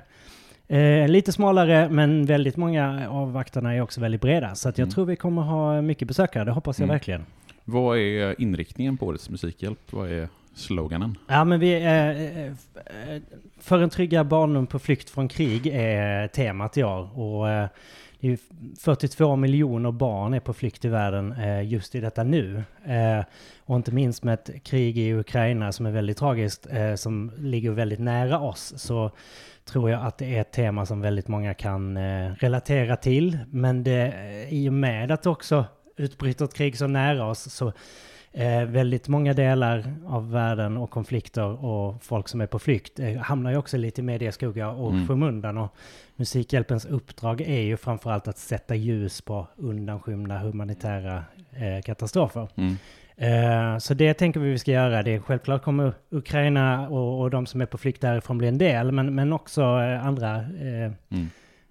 Eh, 0.72 1.08
lite 1.08 1.32
smalare, 1.32 1.90
men 1.90 2.26
väldigt 2.26 2.58
många 2.58 3.10
av 3.10 3.34
vakterna 3.34 3.74
är 3.76 3.82
också 3.82 4.02
väldigt 4.02 4.22
breda. 4.22 4.56
Så 4.56 4.70
att 4.70 4.78
jag 4.78 4.92
tror 4.92 5.06
vi 5.06 5.16
kommer 5.16 5.42
ha 5.42 5.82
mycket 5.82 6.08
besökare, 6.08 6.44
det 6.44 6.52
hoppas 6.52 6.80
jag 6.80 6.84
Mm. 6.86 6.94
verkligen. 6.94 7.26
Vad 7.66 7.98
är 7.98 8.42
inriktningen 8.42 8.98
på 8.98 9.06
årets 9.06 9.30
musikhjälp? 9.30 9.80
Vad 9.92 10.12
är 10.12 10.30
sloganen? 10.60 11.18
Ja, 11.28 11.44
men 11.44 11.60
vi... 11.60 11.74
Eh, 11.74 12.10
eh, 12.10 12.48
eh, 12.48 13.22
för 13.60 13.80
en 13.80 13.90
tryggare 13.90 14.24
barndom 14.24 14.68
på 14.68 14.80
flykt 14.80 15.10
från 15.10 15.28
krig 15.28 15.68
är 15.68 16.28
temat 16.28 16.78
i 16.78 16.84
år. 16.84 17.20
Och 17.20 17.50
eh, 17.50 17.68
det 18.20 18.32
är 18.32 18.38
42 18.80 19.36
miljoner 19.36 19.92
barn 19.92 20.34
är 20.34 20.40
på 20.40 20.54
flykt 20.54 20.86
i 20.86 20.88
världen 20.88 21.32
eh, 21.32 21.68
just 21.68 21.96
i 21.96 22.00
detta 22.00 22.24
nu. 22.24 22.64
Eh, 22.86 23.26
och 23.66 23.76
inte 23.76 23.92
minst 23.92 24.24
med 24.24 24.34
ett 24.34 24.64
krig 24.64 24.98
i 24.98 25.14
Ukraina 25.14 25.72
som 25.72 25.86
är 25.86 25.92
väldigt 25.92 26.18
tragiskt, 26.18 26.68
eh, 26.72 26.96
som 26.96 27.32
ligger 27.38 27.72
väldigt 27.72 28.00
nära 28.00 28.40
oss, 28.40 28.74
så 28.78 29.12
tror 29.66 29.90
jag 29.90 30.06
att 30.06 30.18
det 30.18 30.36
är 30.36 30.42
ett 30.42 30.52
tema 30.52 30.86
som 30.86 31.02
väldigt 31.02 31.28
många 31.28 31.54
kan 31.54 31.98
eh, 31.98 32.32
relatera 32.36 32.96
till. 32.96 33.38
Men 33.52 33.84
det, 33.84 34.14
i 34.50 34.70
och 34.70 34.74
med 34.74 35.12
att 35.12 35.24
det 35.24 35.30
också 35.30 35.66
utbryter 35.98 36.46
ett 36.46 36.54
krig 36.54 36.78
så 36.78 36.88
nära 36.88 37.26
oss 37.26 37.54
så 37.54 37.74
Eh, 38.32 38.66
väldigt 38.66 39.08
många 39.08 39.34
delar 39.34 39.94
av 40.08 40.32
världen 40.32 40.78
och 40.78 40.90
konflikter 40.90 41.66
och 41.66 42.04
folk 42.04 42.28
som 42.28 42.42
är 42.42 42.48
på 42.48 42.60
flykt 42.60 43.00
eh, 43.00 43.16
hamnar 43.18 43.52
ju 43.52 43.58
också 43.58 43.78
lite 43.78 44.02
i 44.02 44.04
medieskugga 44.04 44.70
och 44.70 44.92
Mm. 44.92 45.08
skymundan. 45.08 45.58
Och 45.58 45.76
Musikhjälpens 46.16 46.86
uppdrag 46.86 47.42
är 47.42 47.60
ju 47.62 47.78
framförallt 47.78 48.28
att 48.28 48.38
sätta 48.38 48.76
ljus 48.76 49.22
på 49.22 49.48
undanskymda 49.56 50.38
humanitära 50.38 51.24
eh, 51.52 51.82
katastrofer. 51.86 52.48
Mm. 52.56 52.76
Eh, 53.18 53.78
så 53.78 53.94
det 53.94 54.14
tänker 54.14 54.40
vi 54.40 54.52
vi 54.52 54.60
ska 54.60 54.72
göra. 54.72 55.04
Det 55.04 55.16
är 55.16 55.20
självklart 55.20 55.64
kommer 55.64 55.94
Ukraina 56.10 56.90
och, 56.90 57.22
och 57.22 57.30
de 57.30 57.46
som 57.46 57.62
är 57.62 57.66
på 57.66 57.78
flykt 57.78 58.02
därifrån 58.02 58.38
bli 58.38 58.48
en 58.48 58.58
del, 58.58 58.92
men, 58.92 59.16
men 59.16 59.34
också 59.34 59.62
eh, 59.62 60.06
andra, 60.06 60.36
eh, 60.36 60.92
Mm. 61.12 61.30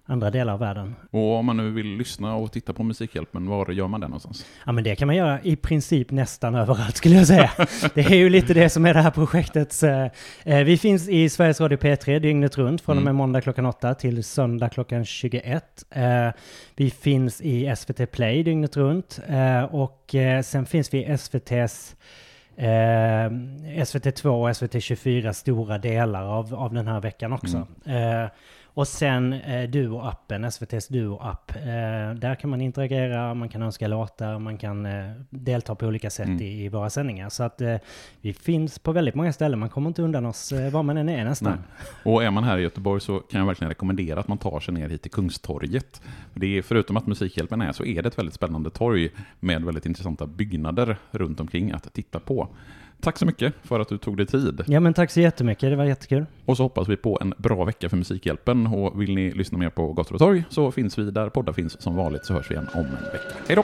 Andra 0.09 0.29
delar 0.29 0.53
av 0.53 0.59
världen. 0.59 0.95
Och 1.11 1.35
om 1.35 1.45
man 1.45 1.57
nu 1.57 1.71
vill 1.71 1.87
lyssna 1.97 2.35
och 2.35 2.51
titta 2.51 2.73
på 2.73 2.83
Musikhjälpen, 2.83 3.47
var 3.47 3.71
gör 3.71 3.87
man 3.87 4.01
det 4.01 4.07
någonstans? 4.07 4.45
Ja 4.65 4.71
men 4.71 4.83
det 4.83 4.95
kan 4.95 5.05
man 5.07 5.15
göra 5.15 5.39
i 5.43 5.55
princip 5.55 6.11
nästan 6.11 6.55
överallt 6.55 6.97
skulle 6.97 7.15
jag 7.15 7.27
säga. 7.27 7.51
Det 7.93 8.01
är 8.01 8.15
ju 8.15 8.29
lite 8.29 8.53
det 8.53 8.69
som 8.69 8.85
är 8.85 8.93
det 8.93 9.01
här 9.01 9.11
projektets... 9.11 9.83
Eh, 9.83 10.09
eh, 10.43 10.63
vi 10.63 10.77
finns 10.77 11.09
i 11.09 11.29
Sveriges 11.29 11.61
Radio 11.61 11.77
P3 11.77 12.19
dygnet 12.19 12.57
runt 12.57 12.81
från 12.81 12.97
och 12.97 13.03
med 13.03 13.09
Mm. 13.09 13.17
måndag 13.17 13.41
klockan 13.41 13.65
8 13.65 13.93
till 13.93 14.23
söndag 14.23 14.69
klockan 14.69 15.05
21. 15.05 15.83
Eh, 15.89 16.29
vi 16.75 16.89
finns 16.89 17.41
i 17.41 17.75
SVT 17.77 18.11
Play 18.11 18.43
dygnet 18.43 18.77
runt 18.77 19.19
eh, 19.27 19.63
och 19.63 20.15
eh, 20.15 20.41
sen 20.41 20.65
finns 20.65 20.93
vi 20.93 20.97
i 20.97 21.03
SVTs 21.05 21.95
Eh, 22.55 23.29
SVT2 23.83 24.27
och 24.27 24.49
SVT24 24.49 25.33
stora 25.33 25.77
delar 25.77 26.23
av, 26.23 26.55
av 26.55 26.73
den 26.73 26.87
här 26.87 26.99
veckan 26.99 27.33
också. 27.33 27.67
Eh, 27.85 28.25
och 28.73 28.87
sen 28.87 29.33
eh, 29.33 29.69
Duo-appen, 29.69 30.45
SVTs 30.47 30.89
Duo-app. 30.89 31.55
Eh, 31.55 32.15
där 32.19 32.35
kan 32.35 32.49
man 32.49 32.61
interagera, 32.61 33.33
man 33.33 33.49
kan 33.49 33.61
önska 33.61 33.87
låtar, 33.87 34.39
man 34.39 34.57
kan 34.57 34.85
eh, 34.85 35.11
delta 35.29 35.75
på 35.75 35.85
olika 35.85 36.09
sätt 36.09 36.25
Mm. 36.29 36.41
i, 36.41 36.63
i 36.65 36.69
våra 36.69 36.89
sändningar. 36.89 37.29
Så 37.29 37.43
att 37.43 37.61
eh, 37.61 37.75
vi 38.21 38.33
finns 38.33 38.79
på 38.79 38.91
väldigt 38.91 39.15
många 39.15 39.33
ställen, 39.33 39.59
man 39.59 39.69
kommer 39.69 39.87
inte 39.87 40.01
undan 40.01 40.25
oss 40.25 40.51
eh, 40.51 40.71
var 40.71 40.83
man 40.83 40.97
än 40.97 41.09
är 41.09 41.23
nästan. 41.25 41.51
Nej. 41.51 42.13
Och 42.13 42.23
är 42.23 42.31
man 42.31 42.43
här 42.43 42.57
i 42.57 42.61
Göteborg 42.61 43.01
så 43.01 43.19
kan 43.19 43.39
jag 43.39 43.47
verkligen 43.47 43.69
rekommendera 43.69 44.19
att 44.19 44.27
man 44.27 44.37
tar 44.37 44.59
sig 44.59 44.73
ner 44.73 44.89
hit 44.89 45.01
till 45.01 45.11
Kungstorget. 45.11 46.01
Det 46.33 46.57
är, 46.57 46.61
förutom 46.61 46.97
att 46.97 47.07
Musikhjälpen 47.07 47.61
är 47.61 47.71
så 47.71 47.85
är 47.85 48.01
det 48.01 48.07
ett 48.07 48.17
väldigt 48.17 48.35
spännande 48.35 48.69
torg 48.69 49.09
med 49.39 49.63
väldigt 49.63 49.85
intressanta 49.85 50.27
byggnader 50.27 50.97
runt 51.11 51.39
omkring 51.39 51.71
att 51.71 51.93
titta 51.93 52.19
på. 52.19 52.47
Tack 53.01 53.17
så 53.17 53.25
mycket 53.25 53.53
för 53.63 53.79
att 53.79 53.89
du 53.89 53.97
tog 53.97 54.17
dig 54.17 54.25
tid. 54.25 54.63
Ja 54.67 54.79
men 54.79 54.93
tack 54.93 55.11
så 55.11 55.19
jättemycket, 55.19 55.69
det 55.69 55.75
var 55.75 55.85
jättekul. 55.85 56.25
Och 56.45 56.57
så 56.57 56.63
hoppas 56.63 56.87
vi 56.87 56.97
på 56.97 57.17
en 57.21 57.33
bra 57.37 57.65
vecka 57.65 57.89
för 57.89 57.97
Musikhjälpen. 57.97 58.67
Och 58.67 59.01
vill 59.01 59.15
ni 59.15 59.31
lyssna 59.31 59.57
mer 59.57 59.69
på 59.69 59.93
Gator 59.93 60.13
och 60.13 60.19
torg 60.19 60.43
så 60.49 60.71
finns 60.71 60.97
vi 60.97 61.11
där 61.11 61.29
poddar 61.29 61.53
finns 61.53 61.81
som 61.81 61.95
vanligt 61.95 62.25
så 62.25 62.33
hörs 62.33 62.51
vi 62.51 62.55
igen 62.55 62.67
om 62.73 62.85
en 62.85 62.91
vecka. 62.91 63.35
Hej 63.47 63.55
då! 63.55 63.63